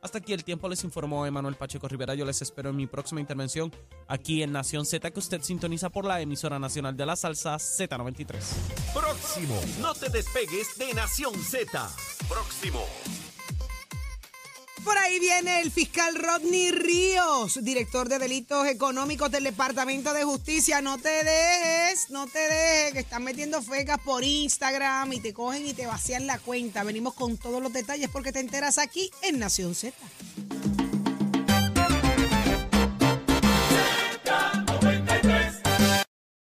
Hasta 0.00 0.18
aquí 0.18 0.32
el 0.32 0.44
tiempo 0.44 0.68
les 0.68 0.84
informó 0.84 1.26
Emanuel 1.26 1.56
Pacheco 1.56 1.88
Rivera. 1.88 2.14
Yo 2.14 2.24
les 2.24 2.40
espero 2.40 2.70
en 2.70 2.76
mi 2.76 2.86
próxima 2.86 3.20
intervención 3.20 3.72
aquí 4.06 4.44
en 4.44 4.52
Nación 4.52 4.86
Z 4.86 5.10
que 5.10 5.18
usted 5.18 5.42
sintoniza 5.42 5.90
por 5.90 6.04
la 6.04 6.20
emisora 6.20 6.58
nacional 6.58 6.96
de 6.96 7.04
la 7.04 7.16
salsa 7.16 7.56
Z93. 7.56 8.36
Próximo. 8.94 9.60
No 9.80 9.94
te 9.94 10.08
despegues 10.08 10.78
de 10.78 10.94
Nación 10.94 11.34
Z. 11.34 11.90
Próximo. 12.28 12.84
Por 14.88 14.96
ahí 14.96 15.20
viene 15.20 15.60
el 15.60 15.70
fiscal 15.70 16.14
Rodney 16.14 16.70
Ríos, 16.70 17.62
director 17.62 18.08
de 18.08 18.18
delitos 18.18 18.66
económicos 18.66 19.30
del 19.30 19.44
Departamento 19.44 20.14
de 20.14 20.24
Justicia. 20.24 20.80
No 20.80 20.96
te 20.96 21.10
dejes, 21.10 22.08
no 22.08 22.26
te 22.26 22.38
dejes, 22.38 22.94
que 22.94 23.00
están 23.00 23.22
metiendo 23.22 23.60
fecas 23.60 23.98
por 23.98 24.24
Instagram 24.24 25.12
y 25.12 25.20
te 25.20 25.34
cogen 25.34 25.66
y 25.66 25.74
te 25.74 25.84
vacían 25.84 26.26
la 26.26 26.38
cuenta. 26.38 26.84
Venimos 26.84 27.12
con 27.12 27.36
todos 27.36 27.62
los 27.62 27.70
detalles 27.70 28.08
porque 28.08 28.32
te 28.32 28.40
enteras 28.40 28.78
aquí 28.78 29.10
en 29.20 29.38
Nación 29.38 29.74
Z. 29.74 29.94